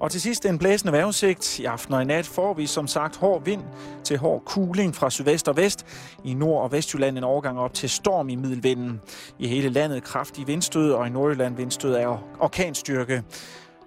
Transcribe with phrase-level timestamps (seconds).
[0.00, 1.58] Og til sidst en blæsende vejrudsigt.
[1.58, 3.62] I aften og i nat får vi som sagt hård vind
[4.04, 5.86] til hård kuling fra sydvest og vest.
[6.24, 9.00] I Nord- og Vestjylland en overgang op til storm i middelvinden.
[9.38, 13.22] I hele landet kraftige vindstød, og i Nordjylland vindstød er orkanstyrke.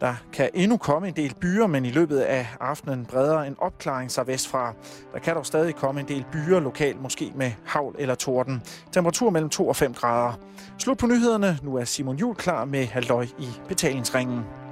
[0.01, 4.11] Der kan endnu komme en del byer, men i løbet af aftenen breder en opklaring
[4.11, 4.73] sig vestfra.
[5.13, 8.61] Der kan dog stadig komme en del byer lokalt, måske med havl eller torden.
[8.91, 10.33] Temperatur mellem 2 og 5 grader.
[10.77, 11.59] Slut på nyhederne.
[11.63, 14.66] Nu er Simon Jul klar med halvøj i betalingsringen.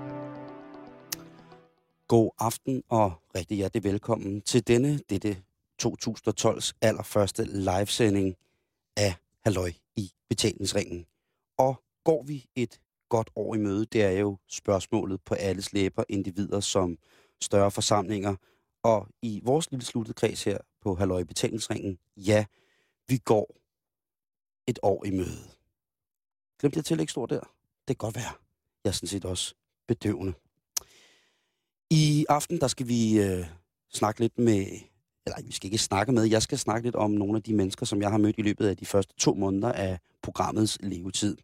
[2.07, 5.43] God aften og rigtig hjertelig velkommen til denne, dette
[5.83, 8.35] 2012's allerførste livesending
[8.97, 11.05] af Halløj i betalingsringen.
[11.57, 12.79] Og går vi et
[13.09, 16.97] godt år i møde, det er jo spørgsmålet på alles læber, individer som
[17.41, 18.35] større forsamlinger.
[18.83, 22.45] Og i vores lille sluttede kreds her på Halløj i betalingsringen, ja,
[23.07, 23.55] vi går
[24.67, 25.49] et år i møde.
[26.59, 27.39] Glemte jeg stor der?
[27.87, 28.33] Det kan godt være.
[28.83, 29.55] Jeg er sådan set også
[29.87, 30.33] bedøvende.
[31.89, 33.45] I aften, der skal vi øh,
[33.93, 34.65] snakke lidt med,
[35.25, 37.85] eller vi skal ikke snakke med, jeg skal snakke lidt om nogle af de mennesker,
[37.85, 41.37] som jeg har mødt i løbet af de første to måneder af programmets levetid.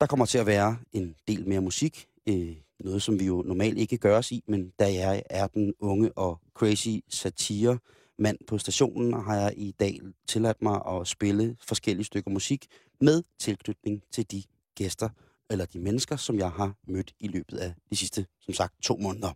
[0.00, 3.78] Der kommer til at være en del mere musik, øh, noget som vi jo normalt
[3.78, 7.78] ikke gør os i, men da jeg er den unge og crazy satire
[8.18, 12.66] mand på stationen, har jeg i dag tilladt mig at spille forskellige stykker musik
[13.00, 14.42] med tilknytning til de
[14.74, 15.08] gæster,
[15.50, 18.96] eller de mennesker, som jeg har mødt i løbet af de sidste, som sagt, to
[18.96, 19.32] måneder.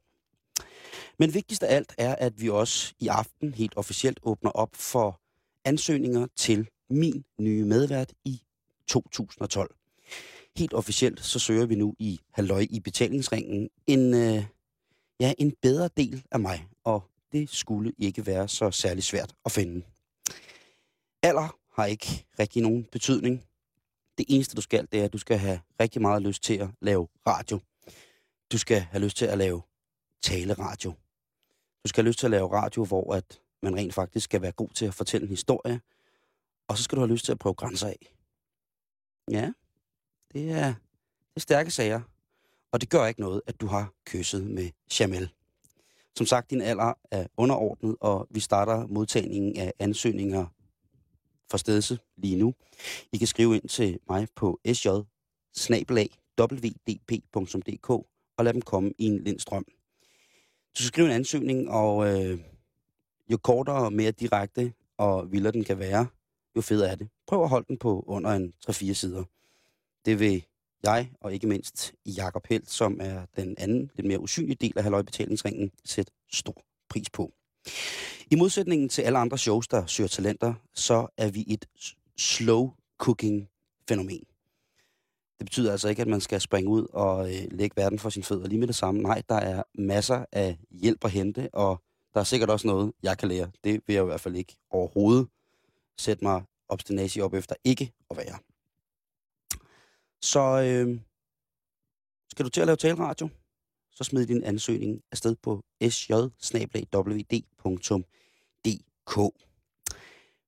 [1.21, 5.21] Men vigtigst af alt er, at vi også i aften helt officielt åbner op for
[5.65, 8.43] ansøgninger til min nye medvært i
[8.87, 9.75] 2012.
[10.57, 14.45] Helt officielt så søger vi nu i Halløj i betalingsringen en, øh,
[15.21, 19.53] ja, en bedre del af mig, og det skulle ikke være så særlig svært at
[19.53, 19.83] finde.
[21.23, 23.45] Alder har ikke rigtig nogen betydning.
[24.19, 26.69] Det eneste du skal, det er, at du skal have rigtig meget lyst til at
[26.81, 27.61] lave radio.
[28.53, 29.63] Du skal have lyst til at lave
[30.23, 30.95] taleradio.
[31.85, 34.53] Du skal have lyst til at lave radio, hvor at man rent faktisk skal være
[34.53, 35.81] god til at fortælle en historie,
[36.69, 38.15] og så skal du have lyst til at prøve grænser af.
[39.31, 39.53] Ja,
[40.33, 42.01] det er, det er stærke sager,
[42.73, 45.31] og det gør ikke noget, at du har kysset med Jamel.
[46.17, 50.47] Som sagt, din alder er underordnet, og vi starter modtagningen af ansøgninger
[51.51, 52.55] for stedse lige nu.
[53.13, 54.89] I kan skrive ind til mig på sj
[56.41, 57.91] wdp.dk
[58.37, 59.65] og lad dem komme i en lindstrøm.
[60.79, 62.39] Du skal skrive en ansøgning, og øh,
[63.31, 66.07] jo kortere og mere direkte og vildere den kan være,
[66.57, 67.09] jo federe er det.
[67.27, 69.25] Prøv at holde den på under en 3-4 sider.
[70.05, 70.45] Det vil
[70.85, 74.83] jeg, og ikke mindst Jakob Helt, som er den anden, lidt mere usynlige del af
[74.83, 77.33] halvøjbetalingsringen, sætte stor pris på.
[78.31, 81.67] I modsætningen til alle andre shows, der søger talenter, så er vi et
[82.19, 83.49] slow cooking
[83.89, 84.30] fænomen.
[85.41, 88.23] Det betyder altså ikke, at man skal springe ud og øh, lægge verden for sin
[88.23, 89.03] fødder lige med det samme.
[89.03, 91.83] Nej, der er masser af hjælp at hente, og
[92.15, 93.51] der er sikkert også noget, jeg kan lære.
[93.65, 95.29] Det vil jeg i hvert fald ikke overhovedet
[95.99, 98.39] sætte mig obstinasi op efter ikke at være.
[100.23, 101.01] Så øh,
[102.31, 103.29] skal du til at lave taleradio,
[103.91, 106.13] så smid din ansøgning afsted på sj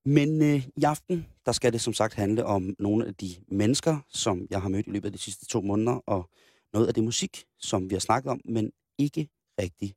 [0.05, 3.99] men øh, i aften, der skal det som sagt handle om nogle af de mennesker,
[4.09, 6.29] som jeg har mødt i løbet af de sidste to måneder, og
[6.73, 9.29] noget af det musik, som vi har snakket om, men ikke
[9.61, 9.95] rigtig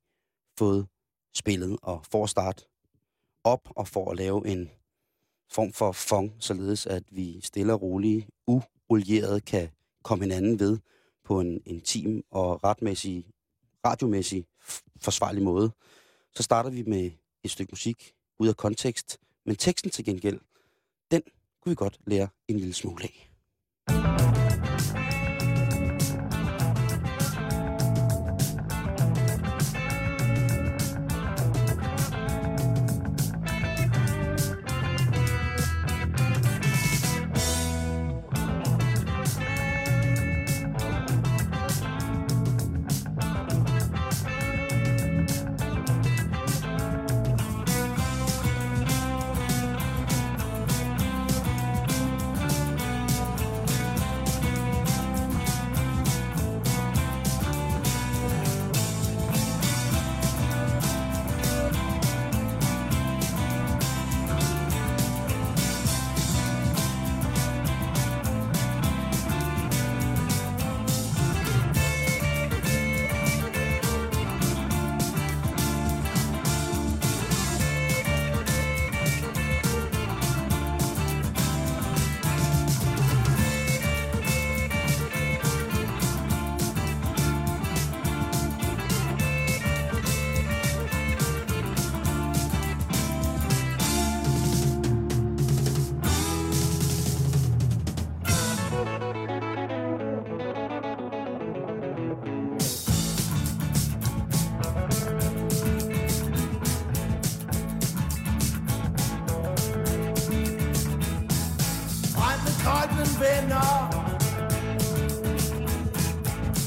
[0.59, 0.87] fået
[1.35, 1.79] spillet.
[1.83, 2.65] Og for at starte
[3.45, 4.71] op og for at lave en
[5.51, 9.69] form for fong, således at vi stille og roligt, uolieret kan
[10.05, 10.79] komme hinanden ved
[11.25, 13.27] på en intim og retmæssig,
[13.85, 14.47] radiomæssig
[15.01, 15.71] forsvarlig måde,
[16.35, 17.11] så starter vi med
[17.45, 20.41] et stykke musik ud af kontekst, men teksten til gengæld,
[21.11, 21.23] den
[21.61, 23.31] kunne vi godt lære en lille smule af.
[113.21, 113.91] Venner.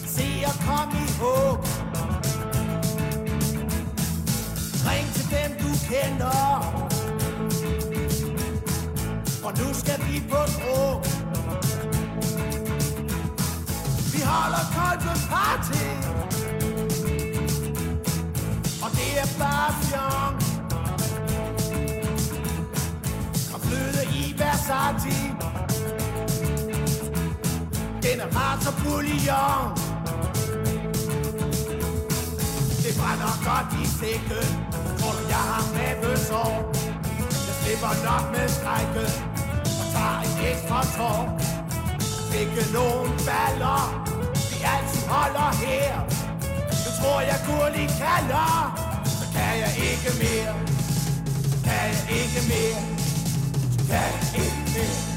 [0.06, 1.66] Se og kom i håb.
[4.88, 6.90] Ring til dem du kender.
[9.42, 11.06] For nu skal vi på dråb
[14.14, 15.86] Vi holder koldt party.
[18.84, 20.36] Og det er bare fjong.
[23.54, 25.39] Og bløde i Versace
[28.10, 29.64] Generator bouillon
[32.84, 34.48] Det brænder godt i sækken
[35.00, 36.52] Tror du jeg har mavesår
[37.48, 39.10] Jeg slipper nok med skrækken
[39.82, 41.22] Og tager en ekstra tår.
[42.42, 43.82] Ikke nogen baller
[44.50, 45.94] Vi altid holder her.
[46.86, 48.50] Du tror jeg gurlig kalder
[49.20, 50.56] Så kan jeg ikke mere.
[51.66, 52.82] Kan jeg ikke mere.
[53.74, 55.09] Så kan jeg ikke mere.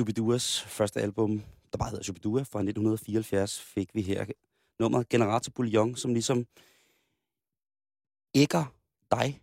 [0.00, 1.42] Shubiduas første album,
[1.72, 4.26] der bare hedder Shubidua, fra 1974, fik vi her
[4.78, 6.46] nummeret Generator Bouillon, som ligesom
[8.34, 8.74] ægger
[9.10, 9.42] dig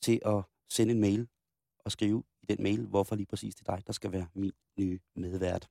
[0.00, 1.28] til at sende en mail
[1.84, 4.52] og skrive i den mail, hvorfor lige præcis det er dig, der skal være min
[4.78, 5.68] nye medvært.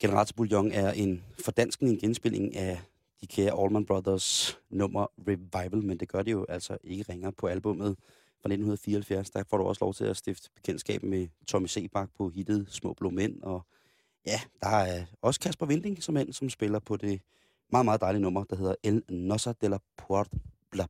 [0.00, 2.80] Generator Bouillon er en fordanskning, en genspilling af
[3.20, 7.46] de kære Allman Brothers nummer Revival, men det gør det jo altså ikke ringer på
[7.46, 7.96] albummet
[8.46, 9.30] fra 1974.
[9.30, 12.92] Der får du også lov til at stifte bekendtskab med Tommy Sebak på hittet Små
[12.92, 13.66] Blå Mænd, og
[14.26, 17.20] ja, der er også Kasper Vinding som mand, som spiller på det
[17.72, 20.28] meget, meget dejlige nummer, der hedder El Nossa de la Port
[20.72, 20.86] La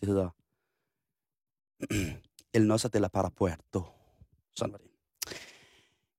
[0.00, 0.30] Det hedder
[2.56, 3.82] El Nossa de la Parapuerto.
[4.56, 4.90] Sådan var det.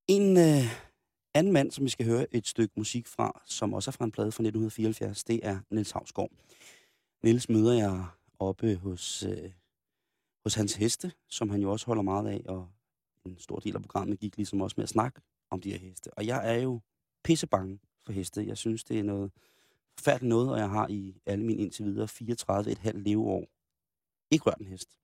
[0.07, 0.63] En øh,
[1.33, 4.11] anden mand, som vi skal høre et stykke musik fra, som også er fra en
[4.11, 6.31] plade fra 1974, det er Niels Havsgaard.
[7.23, 8.05] Niels møder jeg
[8.39, 9.51] oppe hos, øh,
[10.43, 12.69] hos hans heste, som han jo også holder meget af, og
[13.25, 16.13] en stor del af programmet gik ligesom også med at snakke om de her heste.
[16.13, 16.79] Og jeg er jo
[17.23, 18.47] pissebange for heste.
[18.47, 19.31] Jeg synes, det er noget
[19.97, 23.47] forfærdeligt noget, og jeg har i alle mine indtil videre 34 et halvt leveår
[24.31, 24.99] ikke rørt en hest.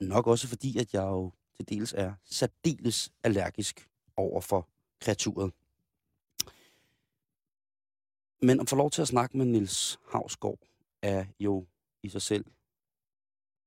[0.00, 4.68] Nok også fordi, at jeg jo til dels er særdeles allergisk over for
[5.00, 5.52] kreaturet.
[8.42, 10.58] Men at få lov til at snakke med Nils Havsgaard
[11.02, 11.66] er jo
[12.04, 12.44] i sig selv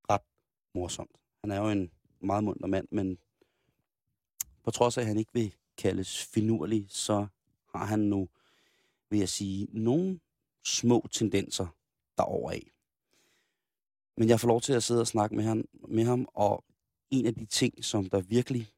[0.10, 0.22] ret
[0.74, 1.18] morsomt.
[1.42, 3.18] Han er jo en meget munter mand, men
[4.64, 7.28] på trods af, at han ikke vil kaldes finurlig, så
[7.76, 8.30] har han nu,
[9.10, 10.20] vil jeg sige, nogle
[10.66, 11.68] små tendenser
[12.18, 12.72] derover af.
[14.18, 16.66] Men jeg får lov til at sidde og snakke med ham, med ham, og
[17.10, 18.72] en af de ting, som der virkelig,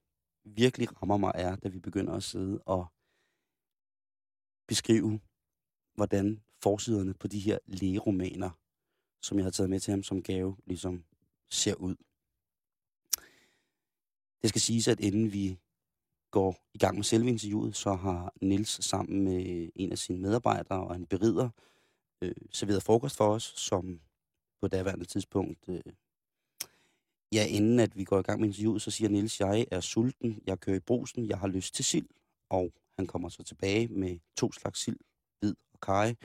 [0.43, 2.87] virkelig rammer mig, er, da vi begynder at sidde og
[4.67, 5.19] beskrive,
[5.95, 8.49] hvordan forsiderne på de her lægeromaner,
[9.21, 11.03] som jeg har taget med til ham som gave, ligesom
[11.49, 11.95] ser ud.
[14.41, 15.59] Det skal siges, at inden vi
[16.31, 20.87] går i gang med selve interviewet, så har Nils sammen med en af sine medarbejdere
[20.87, 21.49] og en berider
[22.21, 24.01] øh, serveret frokost for os, som
[24.61, 25.93] på daværende tidspunkt, øh,
[27.33, 30.41] ja, inden at vi går i gang med interviewet, så siger Nils, jeg er sulten,
[30.45, 32.09] jeg kører i brusen, jeg har lyst til sild,
[32.49, 34.99] og han kommer så tilbage med to slags sild,
[35.39, 36.15] hvid og kaj,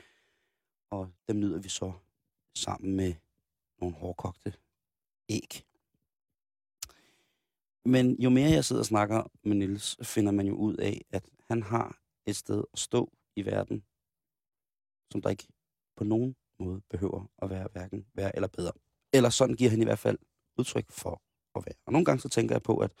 [0.91, 1.93] og dem nyder vi så
[2.55, 3.13] sammen med
[3.81, 4.53] nogle hårdkogte
[5.29, 5.65] æg.
[7.85, 11.23] Men jo mere jeg sidder og snakker med Nils, finder man jo ud af, at
[11.47, 13.83] han har et sted at stå i verden,
[15.11, 15.47] som der ikke
[15.95, 18.71] på nogen måde behøver at være hverken værre eller bedre.
[19.13, 20.17] Eller sådan giver han i hvert fald
[20.57, 21.21] udtryk for
[21.55, 21.75] at være.
[21.85, 22.91] Og nogle gange så tænker jeg på, at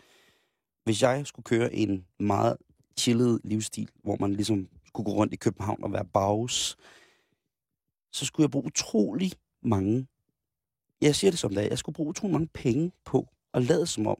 [0.83, 2.57] hvis jeg skulle køre en meget
[2.97, 6.77] chillet livsstil, hvor man ligesom skulle gå rundt i København og være bags,
[8.11, 9.31] så skulle jeg bruge utrolig
[9.65, 10.07] mange,
[11.01, 13.87] jeg siger det som det er, jeg skulle bruge utrolig mange penge på at lade
[13.87, 14.17] som om,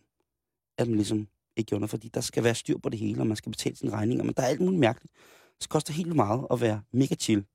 [0.78, 3.28] at man ligesom ikke gjorde noget, fordi der skal være styr på det hele, og
[3.28, 5.14] man skal betale sine regninger, men der er alt muligt mærkeligt.
[5.62, 7.46] Det koster helt meget at være mega chill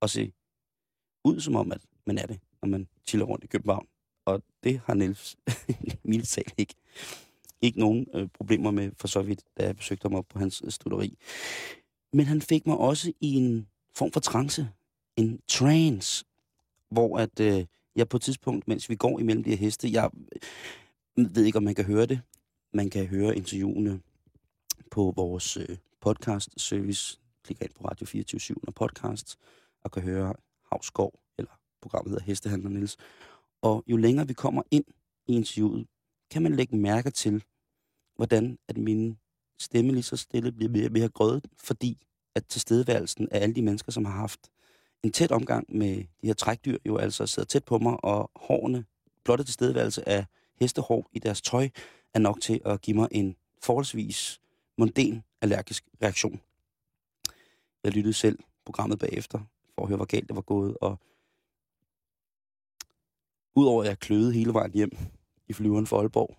[0.00, 0.32] og se
[1.24, 3.86] ud som om, at man er det, når man chiller rundt i København.
[4.24, 5.36] Og det har Niels
[6.04, 6.74] mildt sagt ikke,
[7.62, 10.62] ikke nogen øh, problemer med, for så vidt, da jeg besøgte ham op på hans
[10.64, 11.18] øh, studeri.
[12.12, 14.68] Men han fik mig også i en form for trance,
[15.16, 16.24] en trance,
[16.96, 17.64] hvor at øh,
[17.96, 20.10] jeg på et tidspunkt, mens vi går imellem de her heste, jeg
[21.16, 22.20] mm, ved ikke, om man kan høre det,
[22.74, 24.00] man kan høre interviewene
[24.90, 27.20] på vores øh, podcast service.
[27.44, 29.36] Klik ind på Radio 24 og podcast,
[29.84, 30.34] og kan høre
[30.72, 31.50] Havskov, eller
[31.82, 32.96] programmet hedder Hestehandler Niels.
[33.62, 34.84] Og jo længere vi kommer ind
[35.26, 35.86] i interviewet,
[36.30, 37.44] kan man lægge mærke til,
[38.16, 39.18] hvordan at min
[39.60, 41.98] stemme lige så stille bliver mere, mere grødet, fordi
[42.34, 44.50] at tilstedeværelsen af alle de mennesker, som har haft
[45.06, 48.84] en tæt omgang med de her trækdyr, jo altså sidder tæt på mig, og hårene,
[49.24, 50.26] blotte tilstedeværelse af
[50.60, 51.68] hestehår i deres tøj,
[52.14, 54.40] er nok til at give mig en forholdsvis
[54.78, 56.40] monden allergisk reaktion.
[57.84, 59.38] Jeg lyttede selv programmet bagefter,
[59.74, 60.98] for at høre, hvor galt det var gået, og
[63.54, 64.98] udover at jeg kløede hele vejen hjem
[65.48, 66.36] i flyveren for Aalborg,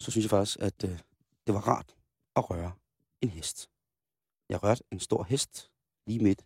[0.00, 0.98] så synes jeg faktisk, at øh,
[1.46, 1.96] det var rart
[2.36, 2.72] at røre
[3.20, 3.70] en hest.
[4.48, 5.70] Jeg rørte en stor hest
[6.06, 6.44] lige midt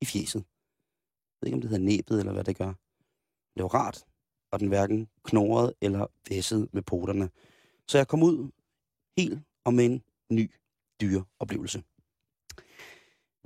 [0.00, 0.38] i fjeset.
[0.38, 2.72] Jeg ved ikke, om det hedder næbet, eller hvad det gør.
[3.54, 4.04] Det var rart,
[4.52, 7.30] og den hverken knorrede eller væssede med poterne.
[7.88, 8.50] Så jeg kom ud
[9.18, 10.50] helt og med en ny
[11.00, 11.82] dyreoplevelse.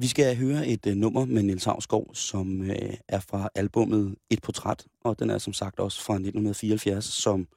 [0.00, 4.42] Vi skal høre et uh, nummer med Niels Havsgaard, som uh, er fra albummet Et
[4.42, 7.48] Portræt, og den er som sagt også fra 1974, som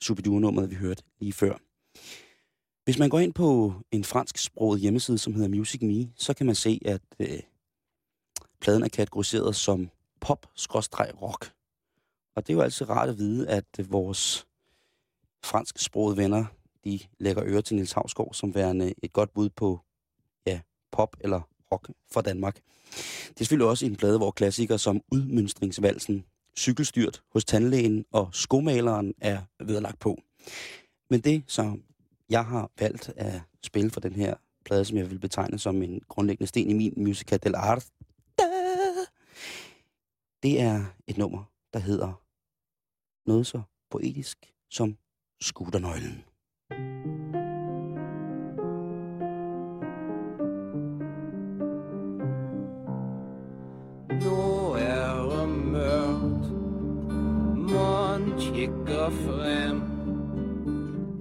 [0.00, 1.58] Superdure-nummeret, vi hørte lige før.
[2.84, 6.46] Hvis man går ind på en fransk sproget hjemmeside, som hedder Music Me, så kan
[6.46, 7.26] man se, at uh,
[8.60, 11.52] pladen er kategoriseret som pop-rock.
[12.36, 14.46] Og det er jo altid rart at vide, at vores
[15.44, 16.44] fransksprogede venner,
[16.84, 19.80] de lægger øre til Nils Havsgaard som værende et godt bud på
[20.46, 20.60] ja,
[20.92, 21.40] pop eller
[21.72, 22.54] rock for Danmark.
[23.28, 26.24] Det er selvfølgelig også en plade, hvor klassikere som Udmønstringsvalsen,
[26.58, 30.18] Cykelstyrt hos tandlægen og Skomaleren er vedlagt på.
[31.10, 31.82] Men det, som
[32.30, 34.34] jeg har valgt at spille for den her
[34.64, 37.86] plade, som jeg vil betegne som en grundlæggende sten i min musica del arte,
[40.42, 42.22] det er et nummer, der hedder
[43.26, 44.96] noget så poetisk som
[45.40, 46.24] Skuternøglen.
[54.22, 56.52] Nu er det mørkt.
[57.72, 59.82] Morgen kigger frem.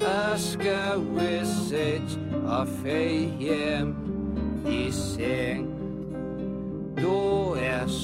[0.01, 3.95] Jeg skal sætte og fag hjem
[4.67, 5.76] i seng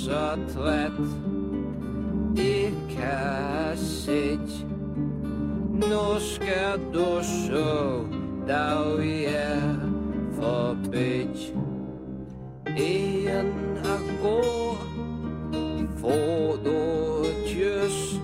[0.07, 0.91] er så træt.
[2.36, 4.38] Det kan jeg
[5.74, 8.05] Nu skal du så
[8.48, 9.62] dag er
[10.33, 11.27] forbi
[12.77, 14.77] En er god
[15.98, 16.77] Får du
[17.22, 18.19] et kys.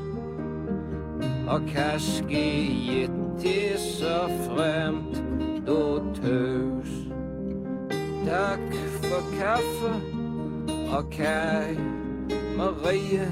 [1.47, 3.09] Og kan ske
[3.41, 5.23] det så fremt
[5.67, 6.89] du tøs.
[8.25, 10.18] Tak for kaffe
[10.91, 11.75] og kaj
[12.57, 13.31] Marie.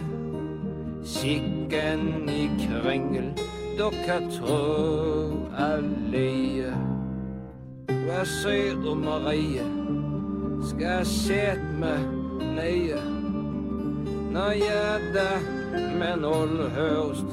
[1.03, 3.33] Sikken i kringel
[3.79, 6.77] Du kan tro alene
[7.87, 9.65] Hvad siger du Marie?
[10.69, 11.99] Skal sætte mig
[12.39, 13.01] nede?
[14.31, 15.39] Når jeg der
[15.99, 17.29] med nul høst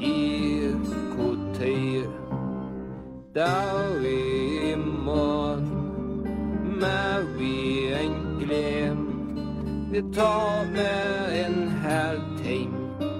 [0.00, 0.60] i
[1.14, 2.10] kvarter
[3.34, 5.76] Dag i morgen
[6.80, 9.05] med vi en glem
[9.96, 12.76] det tar med en halv time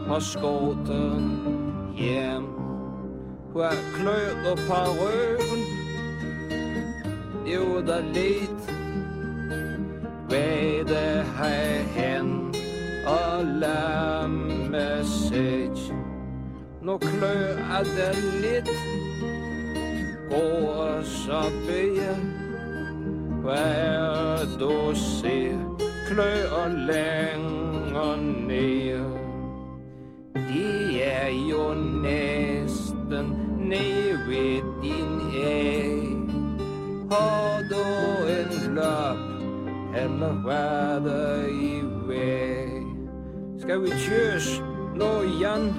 [0.09, 1.40] og skåten
[1.97, 2.45] hjem.
[3.52, 5.62] Hvor kløder på røven
[7.47, 8.73] Jo, der lidt
[10.30, 12.54] ved det her hen.
[13.06, 15.71] Og lamme sig
[16.83, 17.37] Nu klø
[17.76, 18.71] er det lidt
[20.30, 22.16] Går så beder
[23.42, 25.66] Hvad du ser
[26.07, 29.05] Klør længere ned
[30.35, 33.27] Det er jo næsten
[33.59, 36.17] ned ved din æg
[37.11, 37.83] Har du
[38.27, 39.17] en lop
[39.97, 42.83] eller hvad der i vej?
[43.59, 44.63] Skal vi tjøs
[44.95, 45.75] nu igen?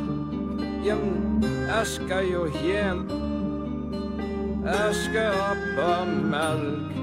[0.86, 3.10] Jamen, jeg skal jo hjem.
[4.66, 6.98] Jeg skal op og mælk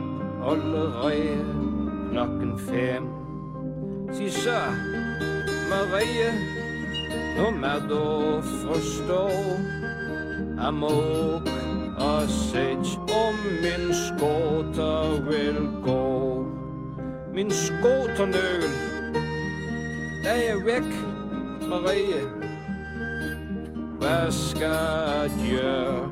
[0.47, 1.45] allerede
[2.11, 3.13] klokken fem.
[4.12, 4.61] Sig så,
[5.70, 6.30] Marie,
[7.37, 9.28] nu må du forstå,
[10.58, 11.49] Amok
[11.99, 16.46] og sæt om min skoter vil gå.
[17.34, 18.94] Min skoternøgel
[20.25, 20.90] der er væk,
[21.68, 22.23] Marie.
[23.99, 26.08] Hvad skal jeg gøre?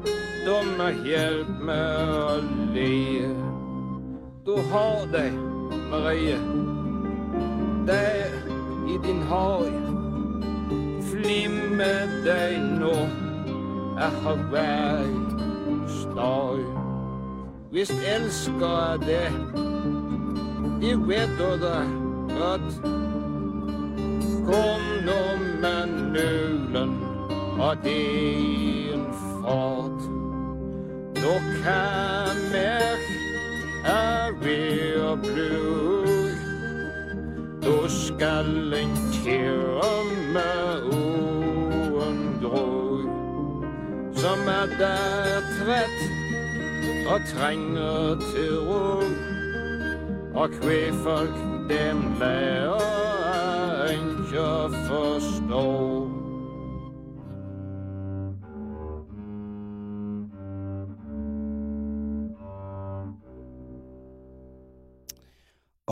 [0.47, 1.99] Du må hjælpe mig
[2.31, 2.45] at
[2.75, 3.37] lege
[4.47, 5.33] Du har dig,
[5.91, 6.72] Marie.
[7.87, 8.27] Der
[8.89, 9.71] i din høj.
[11.11, 11.93] Flimme
[12.25, 12.93] dig nu.
[13.99, 15.15] af Hawaii
[15.89, 16.59] støj.
[17.71, 19.33] Hvis elsker det,
[20.81, 21.79] det ved du da
[22.39, 22.75] godt.
[24.47, 27.13] Kom nu med nøglen
[27.59, 30.03] og det er en fart.
[31.23, 33.13] Nu kan mærke,
[33.85, 35.92] at vi er blevet
[37.65, 39.83] du skal ikke
[40.33, 43.05] med uden drøg.
[44.15, 45.99] Som er der træt
[47.07, 49.03] og trænger til ro.
[50.35, 51.37] Og kvæfolk
[51.69, 56.02] dem lærer ikke at forstå.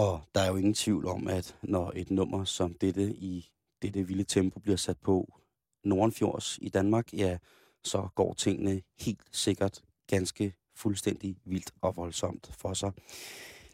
[0.00, 3.51] Og der er jo ingen tvivl om, at når et nummer som dette i
[3.83, 5.40] dette vilde tempo bliver sat på
[5.85, 7.38] Nordenfjords i Danmark, ja,
[7.85, 12.92] så går tingene helt sikkert ganske fuldstændig vildt og voldsomt for sig.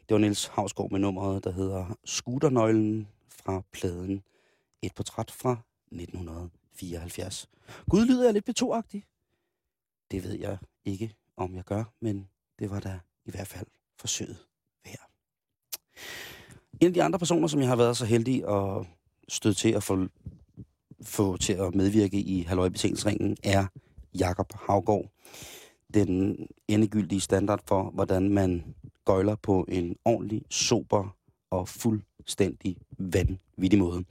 [0.08, 4.22] Det var Niels Havsgaard med nummeret, der hedder Skuternøglen fra pladen
[4.82, 5.52] Et portræt fra
[5.92, 7.48] 1974.
[7.90, 9.04] Gud, lyder jeg lidt betoagtig?
[10.10, 13.66] Det ved jeg ikke, om jeg gør, men det var da i hvert fald
[13.98, 14.46] forsøget
[14.84, 15.15] værd.
[16.80, 18.86] En af de andre personer, som jeg har været så heldig at
[19.28, 20.06] støde til at få,
[21.02, 23.66] få til at medvirke i Halløjbetalingsringen, er
[24.14, 25.10] Jakob Havgård.
[25.94, 26.36] Den
[26.68, 31.16] endegyldige standard for, hvordan man gøjler på en ordentlig, sober
[31.50, 34.04] og fuldstændig vanvittig måde.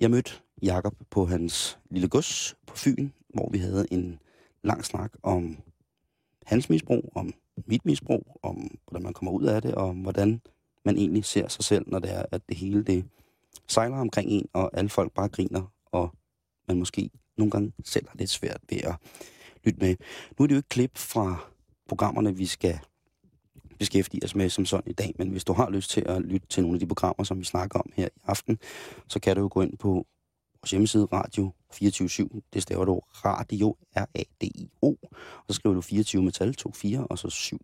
[0.00, 0.32] Jeg mødte
[0.62, 4.18] Jakob på hans lille gods på Fyn, hvor vi havde en
[4.62, 5.56] lang snak om
[6.46, 7.32] hans misbrug, om
[7.66, 10.40] mit misbrug, om hvordan man kommer ud af det, og om hvordan
[10.84, 13.04] man egentlig ser sig selv, når det er, at det hele det
[13.68, 16.10] sejler omkring en, og alle folk bare griner, og
[16.68, 18.94] man måske nogle gange selv har lidt svært ved at
[19.64, 19.96] lytte med.
[20.38, 21.50] Nu er det jo et klip fra
[21.88, 22.78] programmerne, vi skal
[23.78, 26.46] beskæftige os med som sådan i dag, men hvis du har lyst til at lytte
[26.46, 28.58] til nogle af de programmer, som vi snakker om her i aften,
[29.08, 30.06] så kan du jo gå ind på
[30.62, 36.32] vores hjemmeside Radio 24 Det staver du Radio, R-A-D-I-O, og så skriver du 24 med
[36.32, 37.60] tal, 2, 4 og så 7.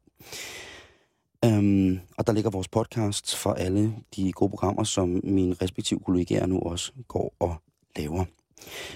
[1.45, 6.47] Øhm, og der ligger vores podcast for alle de gode programmer, som mine respektive kollegaer
[6.47, 7.57] nu også går og
[7.97, 8.25] laver.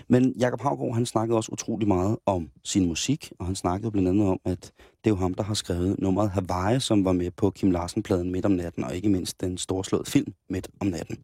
[0.08, 4.08] Men Jakob Havgaard, han snakkede også utrolig meget om sin musik, og han snakkede blandt
[4.08, 4.72] andet om, at
[5.04, 8.32] det er jo ham, der har skrevet nummeret Hawaii, som var med på Kim Larsen-pladen
[8.32, 11.18] Midt om natten, og ikke mindst den storslåede film Midt om natten.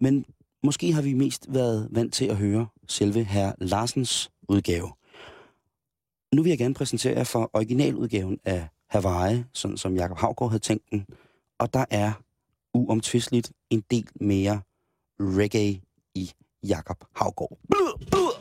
[0.00, 0.24] Men
[0.62, 4.88] måske har vi mest været vant til at høre selve herr Larsens udgave.
[6.34, 10.62] Nu vil jeg gerne præsentere jer for originaludgaven af Hawaii, sådan som Jakob Havgård havde
[10.62, 11.06] tænkt den.
[11.58, 12.12] Og der er
[12.74, 14.60] uomtvisteligt en del mere
[15.20, 15.80] reggae
[16.14, 16.32] i
[16.68, 17.58] Jakob Havgård.
[17.70, 18.34] Blød, blød.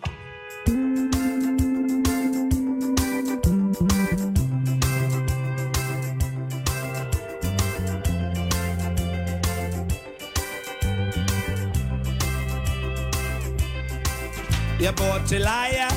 [14.82, 15.88] Jeg bor til leje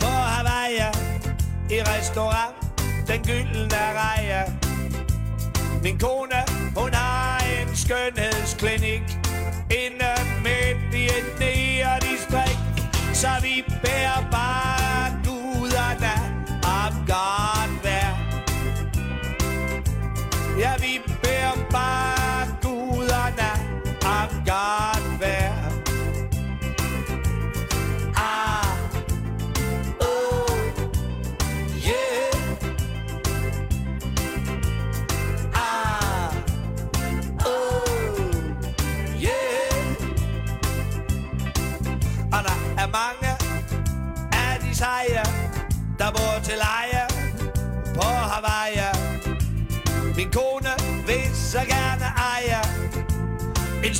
[0.00, 0.76] på Hawaii
[1.70, 2.61] i restaurant
[3.12, 4.44] den Gyldne Reje.
[5.82, 6.42] Min kone,
[6.76, 9.02] hun har en skønhedsklinik
[9.84, 10.12] inde
[10.44, 14.71] midt i et nære distrikt, så vi bærer bare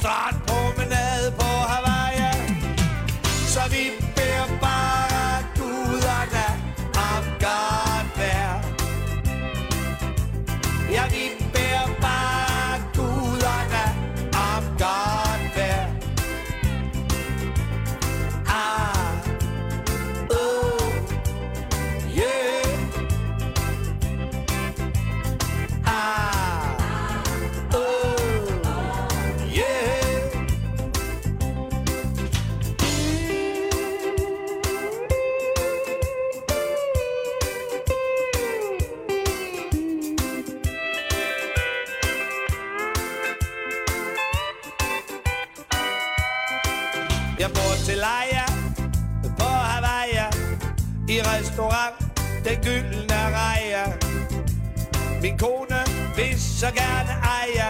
[0.04, 0.41] en
[52.56, 53.92] Gyldne rejer
[55.22, 55.80] Min kone
[56.16, 57.68] vil så gerne eje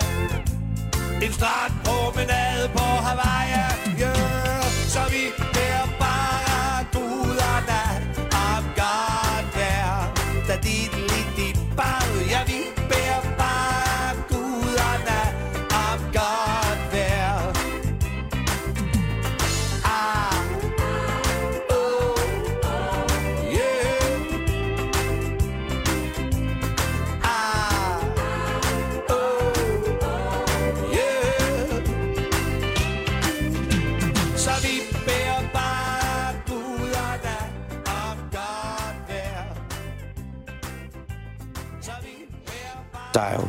[1.23, 3.43] en strandpromenade på Hawaii.
[4.01, 4.63] Yeah.
[4.89, 5.32] Så vi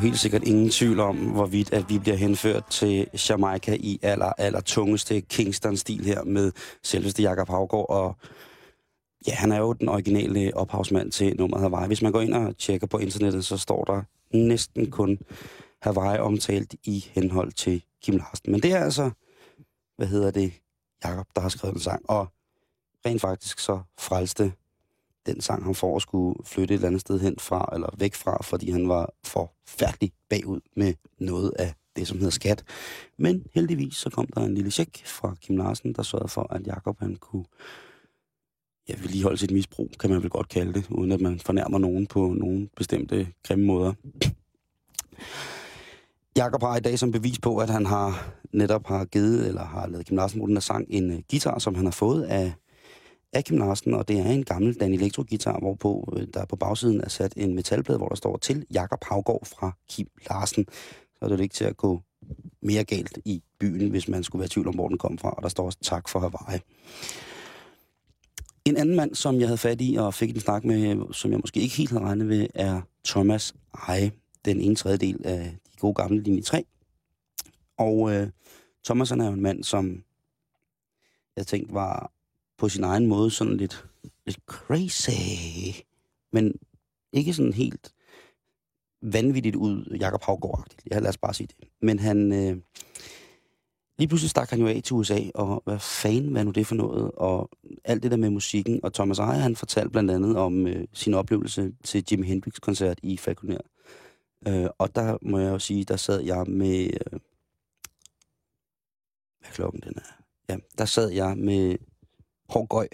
[0.03, 4.61] helt sikkert ingen tvivl om, hvorvidt at vi bliver henført til Jamaica i aller, aller
[4.61, 6.51] tungeste Kingston-stil her med
[6.83, 7.89] selveste Jakob Havgård.
[7.89, 8.15] Og
[9.27, 11.87] ja, han er jo den originale ophavsmand til nummeret Hawaii.
[11.87, 14.01] Hvis man går ind og tjekker på internettet, så står der
[14.37, 15.19] næsten kun
[15.81, 18.51] Hawaii omtalt i henhold til Kim Larsen.
[18.51, 19.11] Men det er altså,
[19.97, 20.53] hvad hedder det,
[21.03, 22.09] Jakob, der har skrevet en sang.
[22.09, 22.27] Og
[23.05, 24.53] rent faktisk så frelste
[25.25, 28.15] den sang, han får at skulle flytte et eller andet sted hen fra, eller væk
[28.15, 32.63] fra, fordi han var forfærdelig bagud med noget af det, som hedder skat.
[33.17, 36.67] Men heldigvis så kom der en lille check fra Kim Larsen, der sørgede for, at
[36.67, 37.45] Jakob han kunne
[38.89, 42.07] ja, vedligeholde sit misbrug, kan man vel godt kalde det, uden at man fornærmer nogen
[42.07, 43.93] på nogle bestemte grimme måder.
[46.37, 49.87] Jakob har i dag som bevis på, at han har netop har givet, eller har
[49.87, 52.53] lavet Kim Larsen den sang, en øh, guitar, som han har fået af,
[53.33, 57.01] af Kim Larsen, og det er en gammel Dan Electro-gitar, hvorpå øh, der på bagsiden
[57.01, 60.65] er sat en metalplade, hvor der står til Jakob Havgård fra Kim Larsen.
[61.19, 62.01] Så er det ikke til at gå
[62.61, 65.29] mere galt i byen, hvis man skulle være i tvivl om, hvor den kom fra,
[65.29, 66.59] og der står også tak for Hawaii.
[68.65, 71.39] En anden mand, som jeg havde fat i og fik en snak med, som jeg
[71.39, 73.55] måske ikke helt havde regnet ved, er Thomas
[73.87, 74.11] Eje,
[74.45, 76.65] den ene tredjedel af de gode gamle linje 3.
[77.77, 78.27] Og øh,
[78.85, 80.03] Thomas han er jo en mand, som
[81.37, 82.11] jeg tænkte var
[82.57, 83.85] på sin egen måde sådan lidt,
[84.25, 85.09] lidt crazy,
[86.33, 86.53] men
[87.13, 87.93] ikke sådan helt
[89.01, 90.83] vanvittigt ud, Jakob Havgaard-agtigt.
[90.91, 91.67] Ja, lad os bare sige det.
[91.81, 92.57] Men han, øh,
[93.97, 96.67] lige pludselig stak han jo af til USA, og hvad fanden, hvad er nu det
[96.67, 97.11] for noget?
[97.11, 97.49] Og
[97.83, 98.79] alt det der med musikken.
[98.83, 103.17] Og Thomas Eje, han fortalte blandt andet om øh, sin oplevelse til Jimi Hendrix-koncert i
[103.17, 103.61] Falconer.
[104.47, 106.83] Øh, og der må jeg jo sige, der sad jeg med...
[106.85, 107.19] Øh,
[109.39, 110.23] hvad klokken den er?
[110.49, 111.75] Ja, der sad jeg med
[112.53, 112.87] hård gøj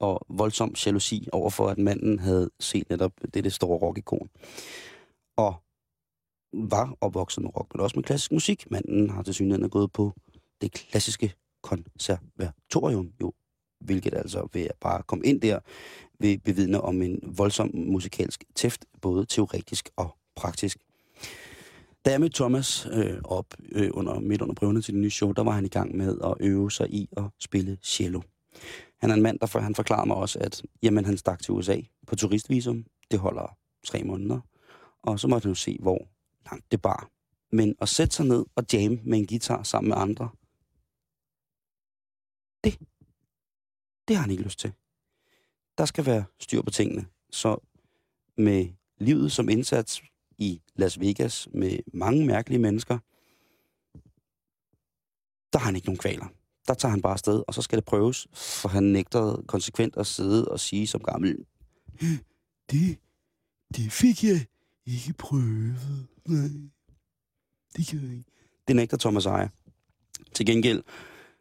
[0.00, 4.28] og voldsom jalousi overfor, at manden havde set netop det, det store rockikon.
[5.36, 5.54] Og
[6.52, 8.70] var opvokset med rock, men også med klassisk musik.
[8.70, 10.12] Manden har til synligheden gået på
[10.60, 13.32] det klassiske konservatorium, jo,
[13.80, 15.58] hvilket altså ved at bare komme ind der,
[16.20, 20.78] vil bevidne om en voldsom musikalsk tæft, både teoretisk og praktisk.
[22.04, 25.32] Da jeg mødte Thomas øh, op øh, under, midt under prøverne til det nye show,
[25.32, 28.20] der var han i gang med at øve sig i at spille cello.
[28.96, 31.54] Han er en mand, der for, han forklarede mig også, at jamen, han stak til
[31.54, 32.86] USA på turistvisum.
[33.10, 34.40] Det holder tre måneder.
[35.02, 36.08] Og så måtte han jo se, hvor
[36.50, 37.10] langt det bar.
[37.52, 40.28] Men at sætte sig ned og jamme med en guitar sammen med andre,
[42.64, 42.78] det,
[44.08, 44.72] det har han ikke lyst til.
[45.78, 47.06] Der skal være styr på tingene.
[47.30, 47.58] Så
[48.36, 50.02] med livet som indsats
[50.38, 52.98] i Las Vegas med mange mærkelige mennesker,
[55.52, 56.26] der har han ikke nogen kvaler.
[56.68, 60.06] Der tager han bare afsted, og så skal det prøves, for han nægter konsekvent at
[60.06, 61.44] sidde og sige som gammel,
[62.00, 62.18] hm,
[62.70, 62.98] det,
[63.76, 64.46] det fik jeg
[64.86, 65.76] ikke prøvet.
[66.28, 66.48] Nej,
[67.76, 68.30] det kan jeg ikke.
[68.68, 69.50] Det nægter Thomas Eje.
[70.34, 70.82] Til gengæld,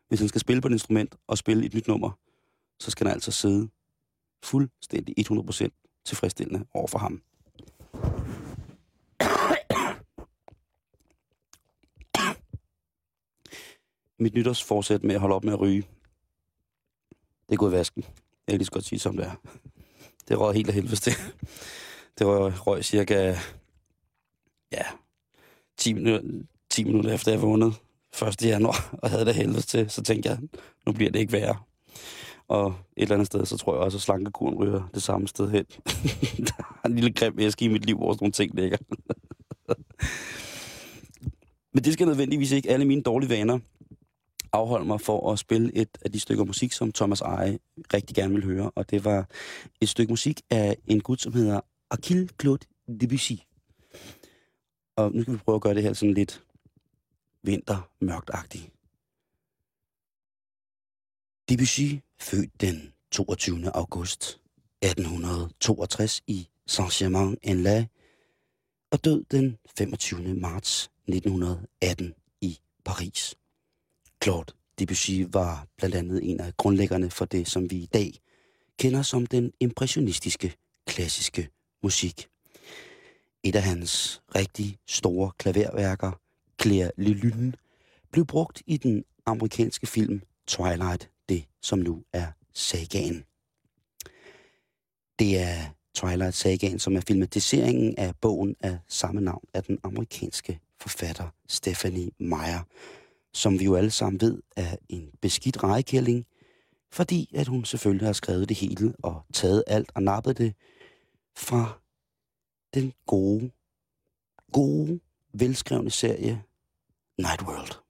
[0.08, 2.12] hvis han skal spille på et instrument og spille et nyt nummer,
[2.80, 3.70] så skal han altså sidde
[4.44, 7.22] fuldstændig 100% tilfredsstillende over for ham.
[14.20, 15.84] Mit nytårsforsæt med at holde op med at ryge,
[17.50, 18.04] det er gået i vasken.
[18.48, 19.36] Jeg kan lige så godt sige, som det er.
[20.28, 21.14] Det røg helt af helvede til.
[22.20, 23.36] Det røg, røg cirka,
[24.72, 24.84] ja,
[25.78, 26.30] 10 minutter,
[26.70, 27.74] 10 minutter efter jeg vågnede
[28.22, 28.46] 1.
[28.46, 30.40] januar, og havde det helvede til, så tænkte jeg,
[30.86, 31.58] nu bliver det ikke værre.
[32.48, 35.50] Og et eller andet sted, så tror jeg også, at slankekuren ryger det samme sted
[35.50, 35.66] hen.
[36.48, 38.78] der er en lille grim æske i mit liv, hvor sådan nogle ting ligger.
[41.74, 43.60] Men det skal nødvendigvis ikke alle mine dårlige vaner
[44.56, 47.60] afholde mig for at spille et af de stykker musik, som Thomas Eje
[47.94, 48.72] rigtig gerne vil høre.
[48.76, 49.30] Og det var
[49.82, 52.66] et stykke musik af en gut, som hedder Akil Claude
[53.02, 53.34] Debussy.
[54.96, 56.44] Og nu skal vi prøve at gøre det her sådan lidt
[57.44, 58.72] vintermørktagtigt.
[61.50, 63.76] Debussy, født den 22.
[63.76, 64.42] august
[64.82, 67.88] 1862 i Saint-Germain-en-Laye,
[68.92, 70.34] og død den 25.
[70.34, 73.36] marts 1918 i Paris.
[74.26, 78.14] Claude Debussy var blandt andet en af grundlæggerne for det, som vi i dag
[78.80, 80.56] kender som den impressionistiske
[80.88, 81.50] klassiske
[81.84, 82.28] musik.
[83.44, 86.12] Et af hans rigtig store klaverværker,
[86.62, 87.54] Claire Le Lune,
[88.12, 93.26] blev brugt i den amerikanske film Twilight, det som nu er sagaen.
[95.20, 100.60] Det er Twilight Sagaen, som er filmatiseringen af bogen af samme navn af den amerikanske
[100.80, 102.64] forfatter Stephanie Meyer,
[103.36, 106.26] som vi jo alle sammen ved er en beskidt rejekælling,
[106.92, 110.56] fordi at hun selvfølgelig har skrevet det hele og taget alt og nappet det
[111.38, 111.80] fra
[112.74, 113.52] den gode,
[114.54, 115.00] gode,
[115.34, 116.44] velskrevne serie
[117.18, 117.82] Night World.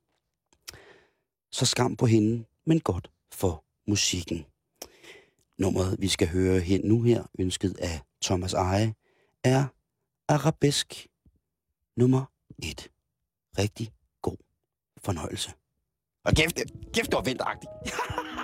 [1.52, 4.46] Så skam på hende, men godt for musikken.
[5.58, 8.94] Nummeret, vi skal høre hen nu her, ønsket af Thomas Eje,
[9.44, 9.66] er
[10.28, 11.08] Arabesk
[11.96, 12.26] nummer
[12.64, 12.90] 1.
[13.58, 13.95] Rigtig
[15.06, 15.50] fornøjelse.
[16.26, 16.56] Og kæft,
[16.94, 17.72] kæft, det var vinteragtigt.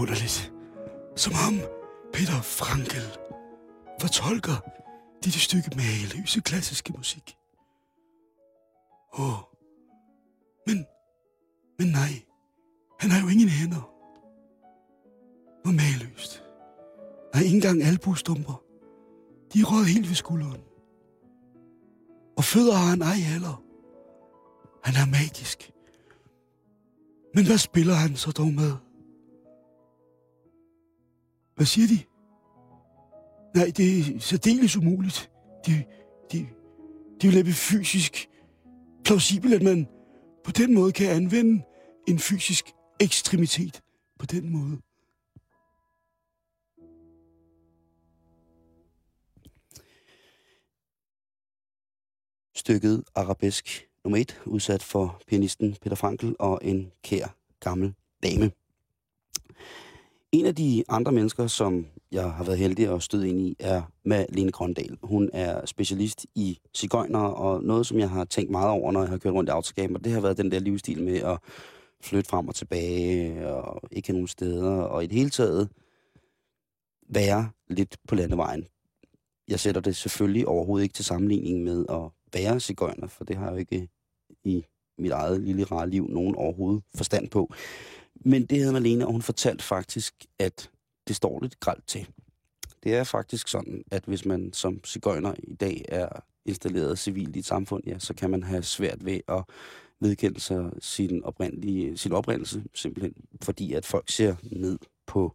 [0.00, 0.52] underligt.
[1.16, 1.54] Som ham,
[2.12, 3.06] Peter Frankel,
[4.00, 4.56] fortolker
[5.24, 7.36] dette stykke maløse klassiske musik.
[9.18, 9.38] Åh, oh.
[10.66, 10.86] men,
[11.78, 12.12] men nej,
[13.00, 13.84] han har jo ingen hænder.
[15.62, 16.42] Hvor maløst.
[17.34, 18.62] Nej, ikke engang albustumper.
[19.52, 20.62] De er helt ved skulderen.
[22.36, 23.62] Og fødder har han ej heller.
[24.84, 25.72] Han er magisk.
[27.34, 28.72] Men hvad spiller han så dog med?
[31.58, 31.98] Hvad siger de?
[33.54, 35.30] Nej, det er særdeles umuligt.
[35.66, 35.84] Det,
[36.32, 36.48] det,
[37.20, 38.28] det vil være fysisk
[39.04, 39.88] plausibelt, at man
[40.44, 41.64] på den måde kan anvende
[42.08, 42.64] en fysisk
[43.00, 43.82] ekstremitet
[44.18, 44.78] på den måde.
[52.54, 58.50] Stykket Arabesk nummer 1, udsat for pianisten Peter Frankel og en kær gammel dame.
[60.32, 63.82] En af de andre mennesker, som jeg har været heldig at støde ind i, er
[64.04, 64.98] Malene Grøndal.
[65.02, 69.08] Hun er specialist i cigøjner, og noget, som jeg har tænkt meget over, når jeg
[69.08, 71.38] har kørt rundt i autoskab, og det har været den der livsstil med at
[72.00, 75.68] flytte frem og tilbage, og ikke have nogen steder, og i det hele taget
[77.08, 78.64] være lidt på landevejen.
[79.48, 83.44] Jeg sætter det selvfølgelig overhovedet ikke til sammenligning med at være cigøjner, for det har
[83.44, 83.88] jeg jo ikke
[84.44, 84.64] i
[84.98, 87.52] mit eget lille rare liv nogen overhovedet forstand på.
[88.20, 90.70] Men det hed Malene, og hun fortalte faktisk, at
[91.08, 92.06] det står lidt gralt til.
[92.82, 96.08] Det er faktisk sådan, at hvis man som cigøjner i dag er
[96.44, 99.44] installeret civilt i et samfund, ja, så kan man have svært ved at
[100.00, 105.34] vedkende sig sin, oprindelige, sin oprindelse, simpelthen fordi at folk ser ned på,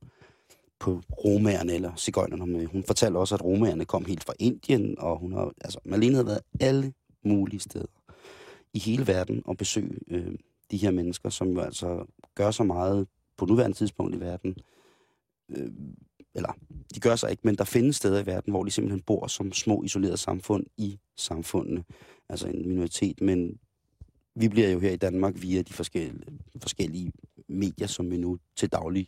[0.80, 2.66] på romerne eller cigøjnerne.
[2.66, 6.28] Hun fortalte også, at romerne kom helt fra Indien, og hun har, altså, Malene havde
[6.28, 6.94] været alle
[7.24, 7.86] mulige steder
[8.74, 10.36] i hele verden og besøge øh,
[10.74, 12.06] de her mennesker, som jo altså
[12.36, 13.08] gør så meget
[13.38, 14.56] på nuværende tidspunkt i verden.
[15.50, 15.72] Øh,
[16.36, 16.54] eller,
[16.96, 19.52] de gør sig ikke, men der findes steder i verden, hvor de simpelthen bor som
[19.52, 21.84] små isolerede samfund i samfundene.
[22.30, 23.60] Altså en minoritet, men
[24.36, 27.12] vi bliver jo her i Danmark via de forskellige, forskellige
[27.48, 29.08] medier, som vi nu til daglig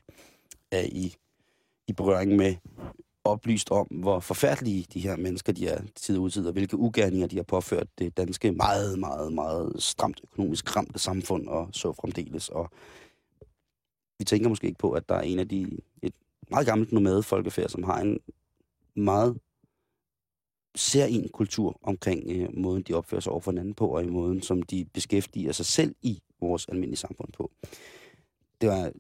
[0.72, 1.16] er i,
[1.88, 2.56] i berøring med,
[3.26, 7.28] oplyst om, hvor forfærdelige de her mennesker de er tid og tid, og hvilke ugerninger
[7.28, 12.50] de har påført det danske meget, meget, meget stramt økonomisk ramte samfund, og så fremdeles.
[12.50, 12.70] Og
[14.20, 16.14] vi tænker måske ikke på, at der er en af de, et
[16.52, 18.20] meget gammelt nomade folkefærd, som har en
[18.96, 19.38] meget
[20.76, 24.08] ser en kultur omkring øh, måden, de opfører sig over for hinanden på, og i
[24.08, 27.52] måden, som de beskæftiger sig selv i vores almindelige samfund på.
[28.62, 28.94] Det var et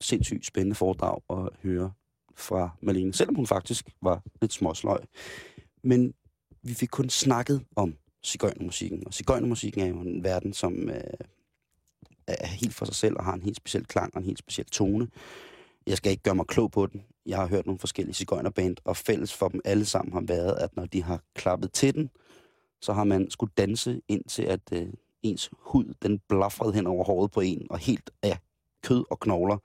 [0.00, 1.92] sindssygt spændende foredrag at høre
[2.36, 5.00] fra Malene, selvom hun faktisk var lidt småsløj.
[5.82, 6.14] Men
[6.62, 7.94] vi fik kun snakket om
[8.24, 11.00] cigøjnermusikken, og cigøjnermusikken er jo en verden, som øh,
[12.26, 14.66] er helt for sig selv og har en helt speciel klang og en helt speciel
[14.66, 15.08] tone.
[15.86, 17.02] Jeg skal ikke gøre mig klog på den.
[17.26, 20.76] Jeg har hørt nogle forskellige cigøjnerband, og fælles for dem alle sammen har været, at
[20.76, 22.10] når de har klappet til den,
[22.80, 24.88] så har man skulle danse ind til, at øh,
[25.22, 28.38] ens hud, den blafrede hen over håret på en, og helt af
[28.82, 29.58] kød og knogler.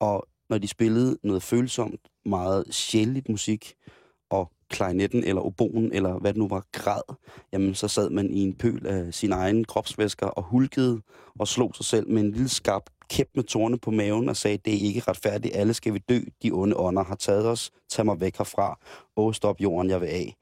[0.00, 3.74] Og når de spillede noget følsomt, meget sjældent musik,
[4.30, 7.16] og klarinetten eller oboen, eller hvad det nu var, græd,
[7.52, 11.00] jamen så sad man i en pøl af sin egen kropsvæsker og hulkede
[11.38, 14.56] og slog sig selv med en lille skarp kæp med tårne på maven og sagde,
[14.56, 18.04] det er ikke retfærdigt, alle skal vi dø, de onde ånder har taget os, tag
[18.04, 18.78] mig væk herfra,
[19.16, 20.36] åh stop jorden, jeg vil af.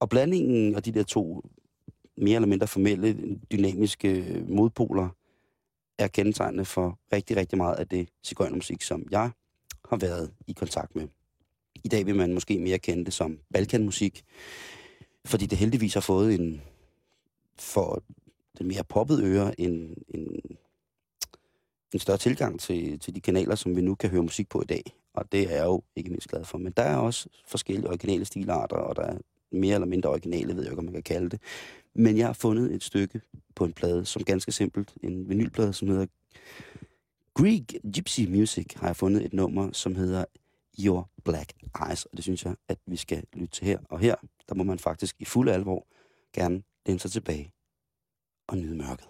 [0.00, 1.42] Og blandingen af de der to
[2.16, 5.08] mere eller mindre formelle, dynamiske modpoler,
[5.98, 9.30] er kendetegnende for rigtig, rigtig meget af det cigøjnermusik, som jeg
[9.88, 11.08] har været i kontakt med.
[11.84, 14.24] I dag vil man måske mere kende det som balkanmusik,
[15.24, 16.62] fordi det heldigvis har fået en,
[17.58, 18.02] for
[18.58, 20.40] den mere poppet øre, en, en,
[21.94, 24.64] en større tilgang til, til de kanaler, som vi nu kan høre musik på i
[24.64, 24.82] dag.
[25.14, 26.58] Og det er jeg jo ikke mindst glad for.
[26.58, 29.18] Men der er også forskellige originale stilarter, og der er
[29.52, 31.40] mere eller mindre originale, ved jeg ikke, om man kan kalde det.
[31.94, 33.20] Men jeg har fundet et stykke
[33.54, 36.06] på en plade, som ganske simpelt, en vinylplade, som hedder
[37.34, 40.24] Greek Gypsy Music, har jeg fundet et nummer, som hedder
[40.84, 41.52] Your Black
[41.88, 43.78] Eyes, og det synes jeg, at vi skal lytte til her.
[43.88, 44.14] Og her,
[44.48, 45.86] der må man faktisk i fuld alvor
[46.32, 47.52] gerne læne sig tilbage
[48.48, 49.08] og nyde mørket.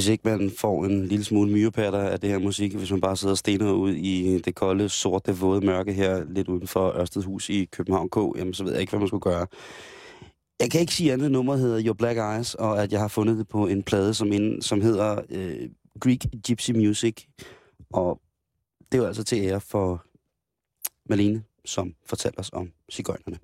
[0.00, 3.16] Hvis ikke man får en lille smule myrepatter af det her musik, hvis man bare
[3.16, 7.48] sidder og stener ud i det kolde, sorte, våde mørke her, lidt uden for Ørstedhus
[7.48, 9.46] i København K, jamen så ved jeg ikke, hvad man skulle gøre.
[10.60, 13.38] Jeg kan ikke sige andet, nummeret hedder Your Black Eyes, og at jeg har fundet
[13.38, 15.68] det på en plade, som, ind, som hedder øh,
[16.00, 17.24] Greek Gypsy Music.
[17.92, 18.20] Og
[18.92, 20.04] det er jo altså til ære for
[21.08, 23.38] Malene, som fortæller os om cigøjnerne.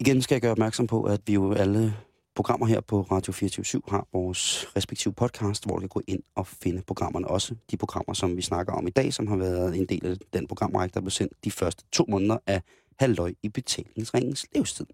[0.00, 1.94] Igen skal jeg gøre opmærksom på, at vi jo alle
[2.38, 6.46] programmer her på Radio 24 har vores respektive podcast, hvor du kan gå ind og
[6.46, 7.28] finde programmerne.
[7.28, 10.16] Også de programmer, som vi snakker om i dag, som har været en del af
[10.32, 12.62] den programrække, der blev sendt de første to måneder af
[12.98, 14.86] halvøj i betalingsringens levetid.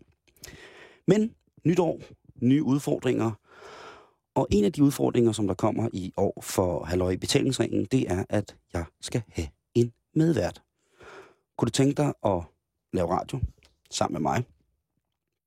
[1.06, 1.34] Men
[1.64, 2.00] nytår,
[2.42, 3.30] nye udfordringer,
[4.34, 8.10] og en af de udfordringer, som der kommer i år for halvøj i betalingsringen, det
[8.10, 10.62] er, at jeg skal have en medvært.
[11.58, 12.42] Kunne du tænke dig at
[12.92, 13.40] lave radio
[13.90, 14.44] sammen med mig?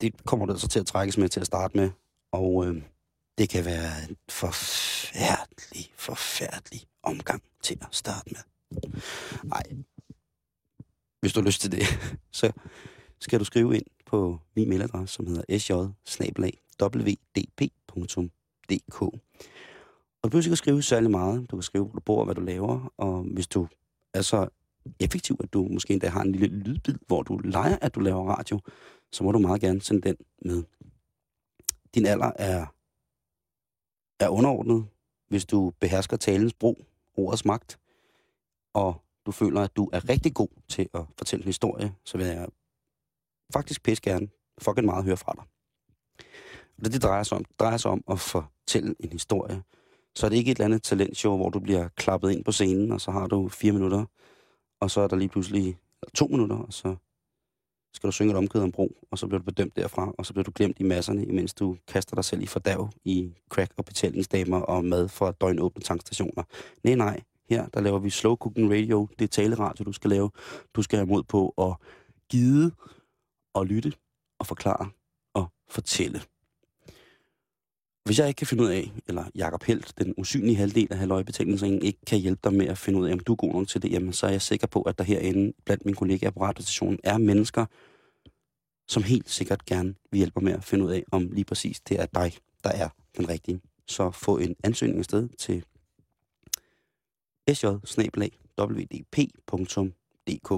[0.01, 1.91] Det kommer du altså til at trækkes med til at starte med,
[2.31, 2.83] og øh,
[3.37, 8.41] det kan være en forfærdelig, forfærdelig omgang til at starte med.
[9.43, 9.63] Nej,
[11.19, 11.83] hvis du har lyst til det,
[12.39, 12.51] så
[13.19, 15.71] skal du skrive ind på min mailadresse, som hedder sj
[16.81, 19.01] wdp.dk.
[19.01, 19.11] Og
[20.23, 21.51] du behøver ikke at skrive særlig meget.
[21.51, 22.93] Du kan skrive, hvor du bor og hvad du laver.
[22.97, 23.67] Og hvis du
[24.13, 24.47] er så
[24.99, 28.29] effektiv, at du måske endda har en lille lydbid, hvor du leger, at du laver
[28.29, 28.59] radio,
[29.11, 30.63] så må du meget gerne sende den med.
[31.95, 32.65] Din alder er,
[34.19, 34.85] er underordnet,
[35.29, 36.85] hvis du behersker talens brug,
[37.17, 37.79] ordets magt,
[38.73, 42.27] og du føler, at du er rigtig god til at fortælle en historie, så vil
[42.27, 42.47] jeg
[43.53, 44.27] faktisk pisse gerne
[44.61, 45.43] fucking meget høre fra dig.
[46.77, 49.63] Og det, det drejer sig om, det drejer sig om at fortælle en historie.
[50.15, 52.91] Så er det ikke et eller andet talentshow, hvor du bliver klappet ind på scenen,
[52.91, 54.05] og så har du fire minutter,
[54.81, 55.77] og så er der lige pludselig
[56.15, 56.95] to minutter, og så
[57.93, 60.33] skal du synge et omkød om bro, og så bliver du bedømt derfra, og så
[60.33, 63.85] bliver du glemt i masserne, imens du kaster dig selv i fordav i crack- og
[63.85, 66.43] betalingsdamer og mad fra døgnåbne tankstationer.
[66.83, 70.31] Nej, nej, her der laver vi slow cooking radio, det er taleradio, du skal lave.
[70.73, 71.75] Du skal have mod på at
[72.29, 72.71] gide
[73.53, 73.93] og lytte
[74.39, 74.89] og forklare
[75.33, 76.21] og fortælle.
[78.07, 81.81] Hvis jeg ikke kan finde ud af, eller Jakob Helt, den usynlige halvdel af halvøjebetalingsringen,
[81.81, 83.81] ikke kan hjælpe dig med at finde ud af, om du er god nok til
[83.81, 86.99] det, jamen så er jeg sikker på, at der herinde blandt mine kollegaer på radiostationen
[87.03, 87.65] er mennesker,
[88.87, 91.99] som helt sikkert gerne vil hjælpe med at finde ud af, om lige præcis det
[91.99, 92.33] er dig,
[92.63, 93.61] der er den rigtige.
[93.87, 95.63] Så få en ansøgning afsted til
[97.53, 97.65] sj
[98.59, 100.49] wdp.dk.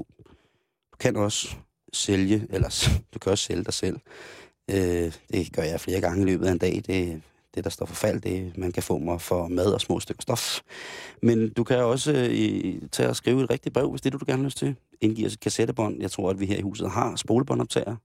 [0.91, 1.55] Du kan også
[1.93, 3.99] sælge, eller du kan også sælge dig selv.
[4.69, 6.81] Øh, det gør jeg flere gange i løbet af en dag.
[6.87, 7.21] Det,
[7.55, 10.21] det der står for fald, det man kan få mig for mad og små stykker
[10.21, 10.59] stof.
[11.21, 14.27] Men du kan også øh, tage og skrive et rigtigt brev, hvis det er, det,
[14.27, 14.75] du gerne har lyst til.
[15.01, 16.01] Indgiv os et kassettebånd.
[16.01, 17.95] Jeg tror, at vi her i huset har spolebåndoptager.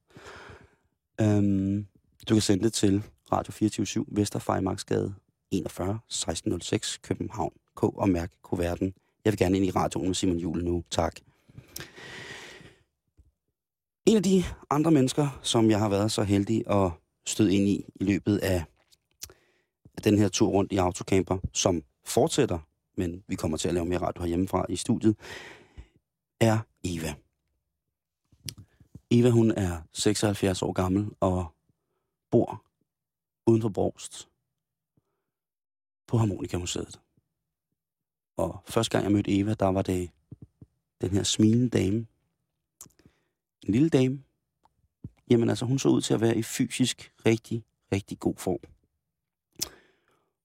[1.20, 1.86] Øhm,
[2.28, 5.14] du kan sende det til Radio 24 Vesterfejmarksgade
[5.50, 8.94] 41 1606 København K og mærk kuverten.
[9.24, 10.84] Jeg vil gerne ind i radioen med Simon Jule nu.
[10.90, 11.16] Tak.
[14.06, 16.90] En af de andre mennesker, som jeg har været så heldig at
[17.26, 18.64] støde ind i i løbet af
[20.04, 22.58] den her tur rundt i autocamper, som fortsætter,
[22.96, 25.16] men vi kommer til at lave mere radio herhjemmefra i studiet,
[26.40, 27.14] er Eva.
[29.10, 31.46] Eva, hun er 76 år gammel og
[32.30, 32.64] bor
[33.46, 34.28] uden for Brogst
[36.06, 37.00] på Harmonikamuseet.
[38.36, 40.10] Og første gang jeg mødte Eva, der var det
[41.00, 42.06] den her smilende dame.
[43.66, 44.22] En lille dame.
[45.30, 48.73] Jamen altså, hun så ud til at være i fysisk rigtig, rigtig god form.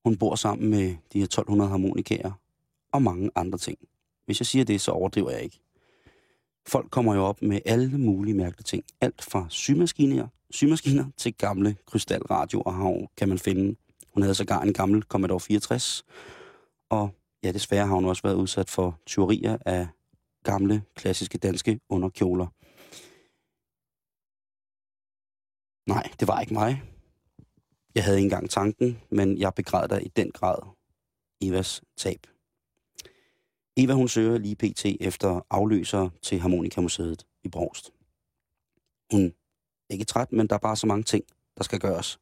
[0.10, 2.32] Hun bor sammen med de her 1200 harmonikaer
[2.92, 3.78] og mange andre ting.
[4.26, 5.60] Hvis jeg siger det, så overdriver jeg ikke.
[6.68, 8.84] Folk kommer jo op med alle mulige mærkelige ting.
[9.02, 13.76] Alt fra symaskiner, symaskiner til gamle krystalradioer og havn kan man finde.
[14.14, 16.06] Hun havde sågar en gammel Commodore 64.
[16.90, 17.10] Og
[17.44, 19.88] ja, desværre har hun også været udsat for tyverier af
[20.44, 22.48] gamle, klassiske danske underkjoler.
[25.90, 26.84] Nej, det var ikke mig.
[28.00, 30.58] Jeg havde ikke engang tanken, men jeg begræder i den grad
[31.42, 32.28] Evas tab.
[33.78, 34.86] Eva hun søger lige pt.
[34.86, 37.92] efter afløser til Harmonikamuseet i Brogst.
[39.12, 39.26] Hun
[39.90, 41.24] er ikke træt, men der er bare så mange ting,
[41.58, 42.20] der skal gøres.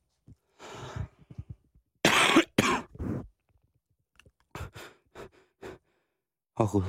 [6.59, 6.83] Åh oh, Gud.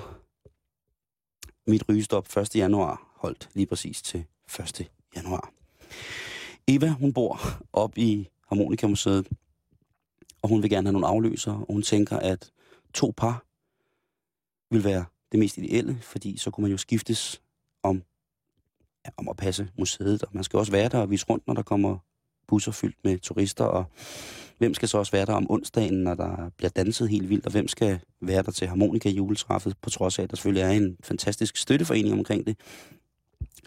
[1.67, 2.57] Mit rygestop 1.
[2.57, 4.25] januar holdt lige præcis til
[4.61, 4.91] 1.
[5.17, 5.53] januar.
[6.69, 7.41] Eva, hun bor
[7.73, 9.29] op i Harmonikamuseet,
[10.43, 12.51] og hun vil gerne have nogle afløser, og hun tænker, at
[12.95, 13.45] to par
[14.71, 17.43] vil være det mest ideelle, fordi så kunne man jo skiftes
[17.83, 18.03] om,
[19.07, 21.55] ja, om at passe museet, og man skal også være der og vise rundt, når
[21.55, 21.99] der kommer
[22.47, 23.85] busser fyldt med turister, og
[24.59, 27.53] hvem skal så også være der om onsdagen, når der bliver danset helt vildt, og
[27.53, 30.97] hvem skal være der til harmonika juletræffet, på trods af, at der selvfølgelig er en
[31.03, 32.57] fantastisk støtteforening omkring det,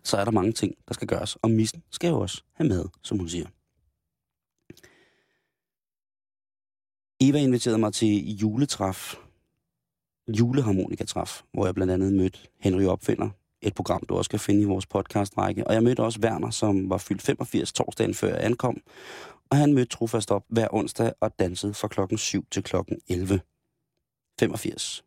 [0.04, 2.86] så er der mange ting, der skal gøres, og missen skal jo også have med,
[3.04, 3.48] som hun siger.
[7.24, 9.16] Eva inviterede mig til juletræf,
[10.28, 13.30] juleharmonikatræf, hvor jeg blandt andet mødte Henry Opfinder,
[13.62, 15.68] et program, du også kan finde i vores podcastrække.
[15.68, 18.82] Og jeg mødte også Werner, som var fyldt 85 torsdagen før jeg ankom.
[19.50, 23.42] Og han mødte trofast op hver onsdag og dansede fra klokken 7 til klokken 11.
[24.40, 25.04] 85.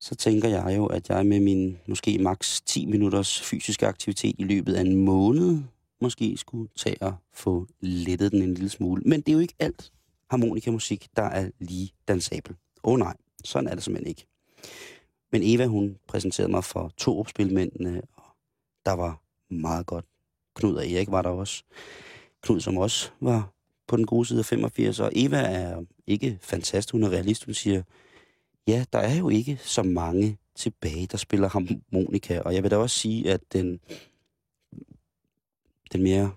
[0.00, 4.44] Så tænker jeg jo, at jeg med min måske maks 10 minutters fysiske aktivitet i
[4.44, 5.62] løbet af en måned,
[6.02, 9.02] måske skulle tage og få lettet den en lille smule.
[9.06, 9.92] Men det er jo ikke alt
[10.30, 12.56] harmonikamusik, der er lige dansabel.
[12.84, 14.26] Åh oh, nej, sådan er det simpelthen ikke.
[15.32, 18.24] Men Eva, hun præsenterede mig for to opspilmændene, og
[18.86, 20.04] der var meget godt.
[20.54, 21.62] Knud og Erik var der også.
[22.42, 23.52] Knud, som også var
[23.86, 27.44] på den gode side af 85, og Eva er ikke fantastisk, hun er realist.
[27.44, 27.82] Hun siger,
[28.66, 32.76] ja, der er jo ikke så mange tilbage, der spiller harmonika, og jeg vil da
[32.76, 33.80] også sige, at den,
[35.92, 36.36] den mere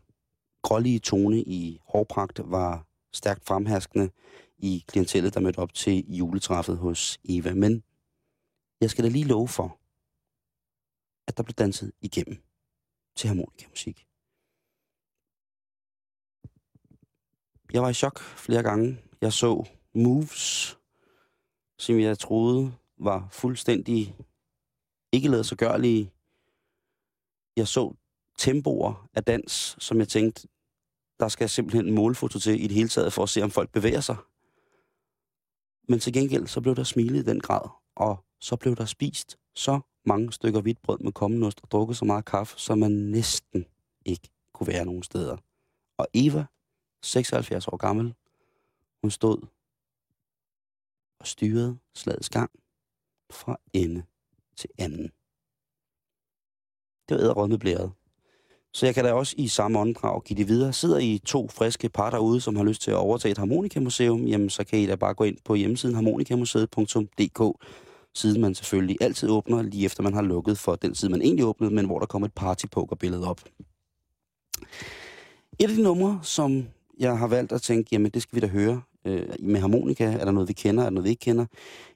[0.61, 4.09] grålige tone i hårpragt var stærkt fremherskende
[4.57, 7.53] i klientellet, der mødte op til juletræffet hos Eva.
[7.53, 7.83] Men
[8.81, 9.79] jeg skal da lige love for,
[11.27, 12.43] at der blev danset igennem
[13.15, 14.07] til harmonikamusik.
[17.73, 18.97] Jeg var i chok flere gange.
[19.21, 20.77] Jeg så moves,
[21.77, 24.15] som jeg troede var fuldstændig
[25.11, 26.11] ikke lavet så gørlige.
[27.55, 27.95] Jeg så
[28.37, 30.47] tempoer af dans, som jeg tænkte,
[31.19, 34.01] der skal simpelthen målfoto til i det hele taget, for at se, om folk bevæger
[34.01, 34.15] sig.
[35.89, 39.37] Men til gengæld, så blev der smilet i den grad, og så blev der spist
[39.55, 43.65] så mange stykker hvidt brød med kommenost og drukket så meget kaffe, så man næsten
[44.05, 45.37] ikke kunne være nogen steder.
[45.97, 46.45] Og Eva,
[47.03, 48.13] 76 år gammel,
[49.01, 49.47] hun stod
[51.19, 52.51] og styrede slagets gang
[53.31, 54.03] fra ende
[54.55, 55.11] til anden.
[57.09, 57.91] Det var æderrød blæret.
[58.75, 60.73] Så jeg kan da også i samme åndedrag give det videre.
[60.73, 64.49] Sidder I to friske par derude, som har lyst til at overtage et harmonikamuseum, jamen
[64.49, 67.65] så kan I da bare gå ind på hjemmesiden harmonikamuseet.dk
[68.13, 71.45] siden man selvfølgelig altid åbner, lige efter man har lukket for den side, man egentlig
[71.45, 73.41] åbnede, men hvor der kommer et partypokerbillede op.
[75.59, 76.67] Et af de numre, som
[76.99, 80.03] jeg har valgt at tænke, jamen det skal vi da høre øh, med harmonika.
[80.03, 80.83] Er der noget, vi kender?
[80.83, 81.45] Er der noget, vi ikke kender?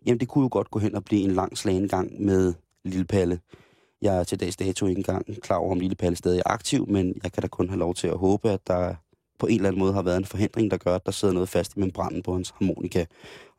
[0.05, 2.53] Jamen det kunne jo godt gå hen og blive en lang slagengang med
[2.85, 3.39] Lille Palle.
[4.01, 6.87] Jeg er til dags dato ikke engang klar over, om Lille Palle stadig er aktiv,
[6.87, 8.95] men jeg kan da kun have lov til at håbe, at der
[9.39, 11.49] på en eller anden måde har været en forhindring, der gør, at der sidder noget
[11.49, 13.05] fast i membranen på hans harmonika.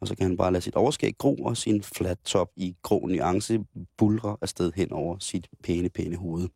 [0.01, 3.07] Og så kan han bare lade sit overskæg gro og sin flat top i grå
[3.07, 3.65] nuance
[3.97, 6.49] bulre afsted hen over sit pæne, pæne hoved.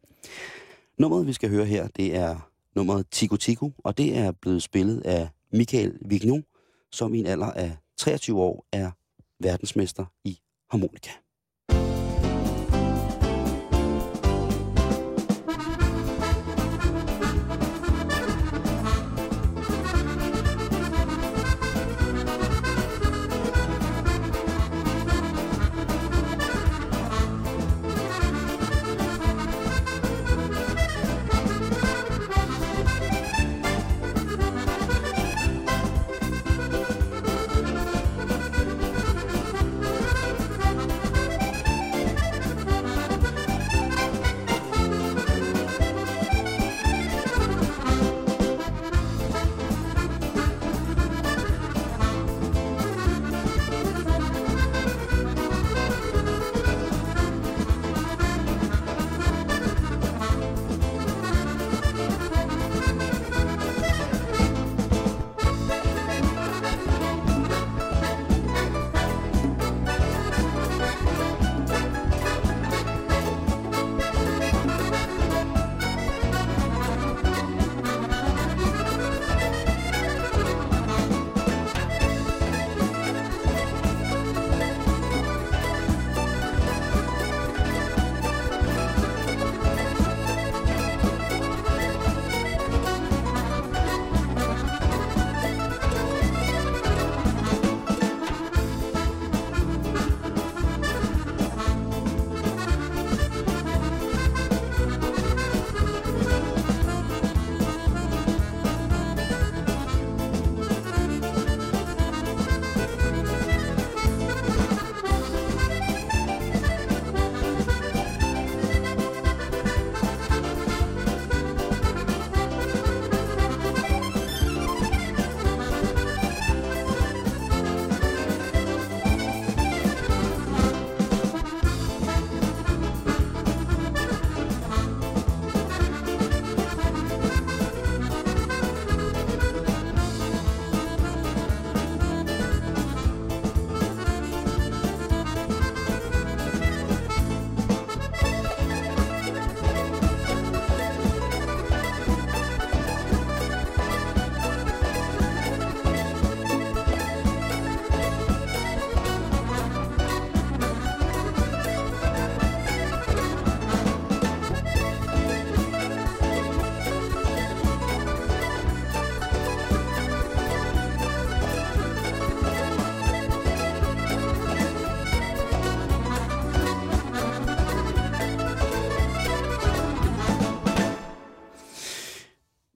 [0.98, 5.00] Nummeret, vi skal høre her, det er nummeret Tico Tico, og det er blevet spillet
[5.00, 6.44] af Michael Vignon,
[6.92, 8.90] som i en alder af 23 år er
[9.40, 10.38] verdensmester i
[10.70, 11.10] harmonika.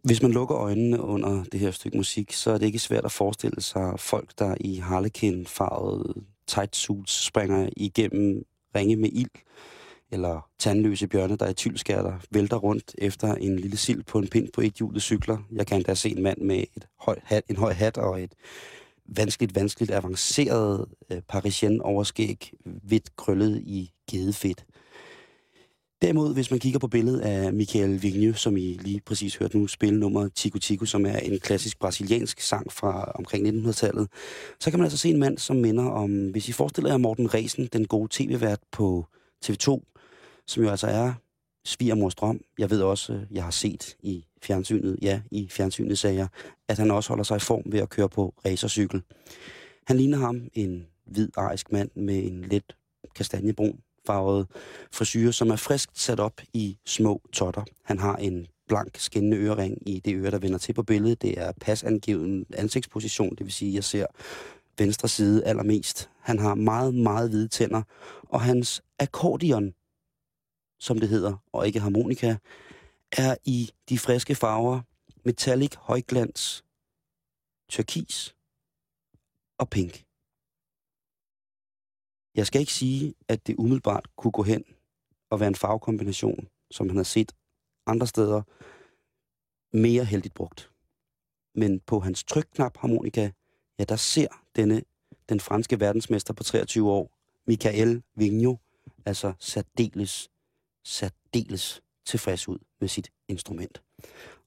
[0.09, 3.13] Hvis man lukker øjnene under det her stykke musik, så er det ikke svært at
[3.13, 6.15] forestille sig folk, der i harlekin-farvede
[6.47, 8.45] tight suits springer igennem
[8.77, 9.31] ringe med ild,
[10.11, 14.49] eller tandløse bjørne, der i tylskærter vælter rundt efter en lille sild på en pind
[14.53, 15.39] på et hjulet cykler.
[15.53, 18.33] Jeg kan endda se en mand med et høj hat, en høj hat og et
[19.07, 24.65] vanskeligt, vanskeligt avanceret øh, parisien overskæg, hvidt krøllet i gedefedt.
[26.03, 29.67] Derimod, hvis man kigger på billedet af Michael Vignew, som I lige præcis hørte nu
[29.67, 34.09] spille nummer Tico Tico, som er en klassisk brasiliansk sang fra omkring 1900-tallet,
[34.61, 37.35] så kan man altså se en mand, som minder om, hvis I forestiller jer Morten
[37.35, 39.07] Resen, den gode tv-vært på
[39.45, 39.81] TV2,
[40.47, 41.13] som jo altså er
[41.65, 42.41] svigermors drøm.
[42.59, 46.29] Jeg ved også, øh, jeg har set i fjernsynet, ja, i fjernsynet sagde jeg,
[46.69, 49.03] at han også holder sig i form ved at køre på racercykel.
[49.87, 52.77] Han ligner ham, en hvid arisk mand med en let
[53.15, 54.47] kastanjebrun farvet
[54.93, 57.65] frisyrer, som er frisk sat op i små totter.
[57.85, 61.23] Han har en blank skinnende ørering i det øre, der vender til på billedet.
[61.23, 64.07] Det er pasangiven ansigtsposition, det vil sige, at jeg ser
[64.79, 66.11] venstre side allermest.
[66.21, 67.83] Han har meget, meget hvide tænder,
[68.23, 69.75] og hans akkordion,
[70.79, 72.37] som det hedder, og ikke harmonika,
[73.13, 74.81] er i de friske farver
[75.25, 76.65] metallic højglans,
[77.69, 78.35] turkis
[79.59, 80.08] og pink.
[82.39, 84.65] Jeg skal ikke sige, at det umiddelbart kunne gå hen
[85.31, 87.33] og være en farvekombination, som han har set
[87.87, 88.43] andre steder,
[89.77, 90.71] mere heldigt brugt.
[91.55, 93.31] Men på hans trykknap harmonika,
[93.79, 94.83] ja, der ser denne,
[95.29, 97.11] den franske verdensmester på 23 år,
[97.47, 98.61] Michael Vigneault,
[99.05, 100.31] altså særdeles,
[100.85, 103.83] særdeles tilfreds ud med sit instrument.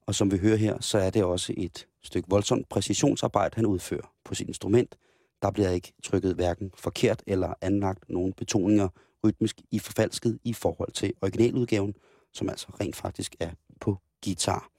[0.06, 4.14] Og som vi hører her, så er det også et stykke voldsomt præcisionsarbejde, han udfører
[4.24, 4.96] på sit instrument.
[5.42, 8.88] Der bliver ikke trykket hverken forkert eller anlagt nogen betoninger
[9.24, 11.94] rytmisk i forfalsket i forhold til originaludgaven,
[12.32, 14.70] som altså rent faktisk er på guitar.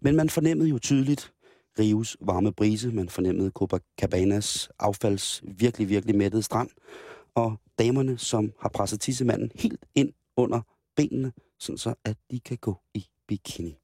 [0.00, 1.32] Men man fornemmede jo tydeligt
[1.78, 6.70] Rives varme brise, man fornemmede Copacabanas affalds virkelig, virkelig mættede strand,
[7.34, 10.60] og damerne, som har presset tissemanden helt ind under
[10.96, 13.76] benene, sådan så at de kan gå i bikini.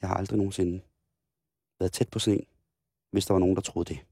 [0.00, 0.80] Jeg har aldrig nogensinde
[1.78, 2.46] været tæt på sådan en,
[3.14, 4.06] hvis der var nogen, der troede det.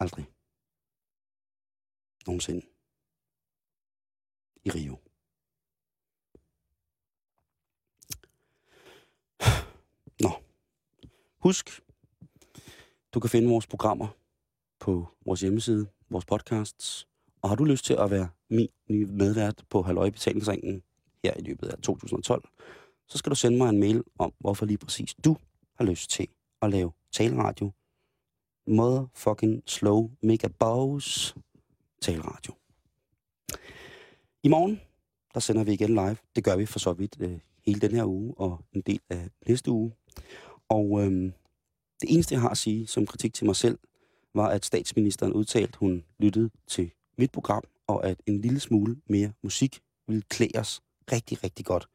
[0.00, 0.26] Aldrig.
[2.26, 2.66] Nogensinde.
[4.64, 4.96] I Rio.
[10.24, 10.30] Nå.
[11.38, 11.80] Husk,
[13.14, 14.08] du kan finde vores programmer
[14.78, 17.08] på vores hjemmeside, vores podcasts.
[17.42, 20.82] Og har du lyst til at være min nye medvært på Halløj Betalingsringen
[21.24, 22.48] her i løbet af 2012,
[23.08, 25.36] så skal du sende mig en mail om, hvorfor lige præcis du
[25.78, 26.28] har lyst til
[26.62, 27.72] at lave taleradio.
[28.66, 31.36] Motherfucking slow mega bows
[32.00, 32.54] taleradio.
[34.42, 34.80] I morgen,
[35.34, 36.16] der sender vi igen live.
[36.36, 39.28] Det gør vi for så vidt øh, hele den her uge og en del af
[39.48, 39.92] næste uge.
[40.68, 41.32] Og øhm,
[42.00, 43.78] det eneste, jeg har at sige som kritik til mig selv,
[44.34, 49.32] var, at statsministeren udtalte, hun lyttede til mit program, og at en lille smule mere
[49.42, 50.80] musik ville klæde os
[51.12, 51.88] rigtig, rigtig godt.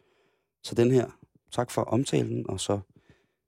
[0.64, 1.10] Så den her,
[1.52, 2.80] tak for omtalen, og så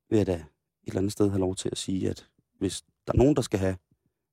[0.10, 0.46] vil jeg da et
[0.88, 3.60] eller andet sted have lov til at sige, at hvis der er nogen, der skal
[3.60, 3.78] have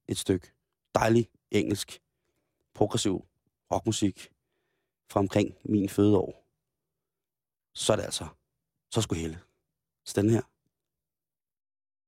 [0.09, 0.53] et stykke
[0.95, 2.03] dejlig engelsk,
[2.75, 3.27] progressiv
[3.73, 4.33] rockmusik
[5.11, 6.47] fra omkring min fødeår,
[7.75, 8.29] så er det altså,
[8.91, 9.41] så skulle Helle.
[10.05, 10.43] Så den her,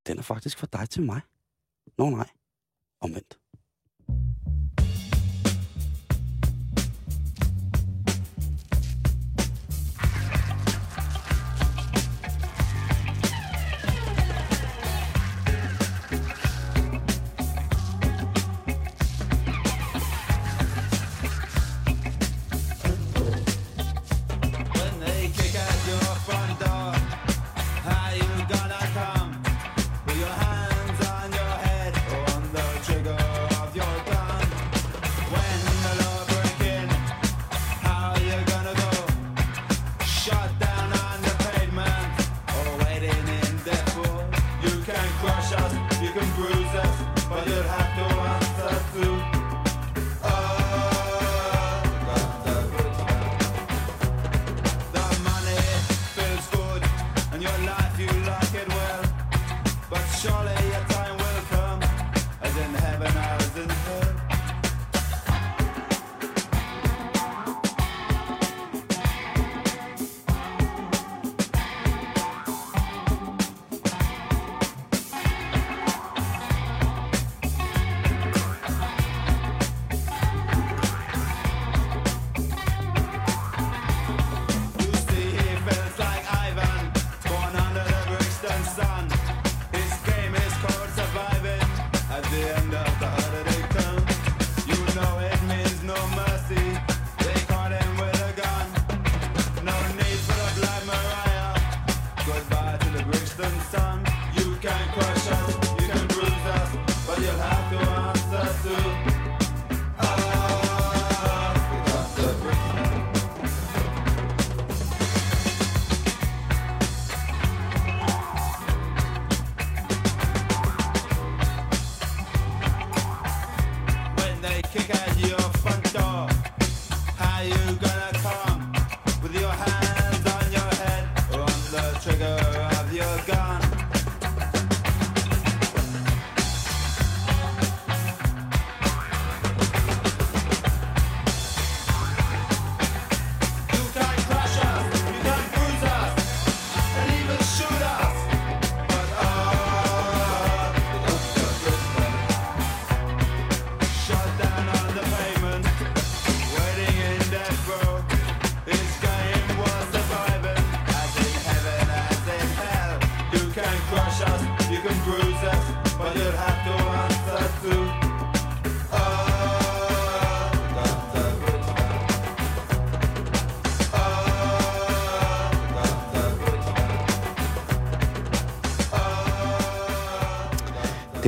[0.07, 1.21] den er faktisk for dig til mig.
[1.99, 2.31] Nå nej,
[3.01, 3.44] omvendt.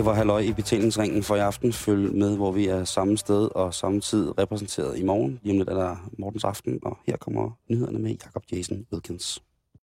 [0.07, 1.72] Var halløj i betalingsringen for i aften.
[1.72, 5.40] Følg med, hvor vi er samme sted og samme tid repræsenteret i morgen.
[5.42, 9.42] Lige om lidt er der Mortens Aften, og her kommer nyhederne med Jakob Jason Wilkins.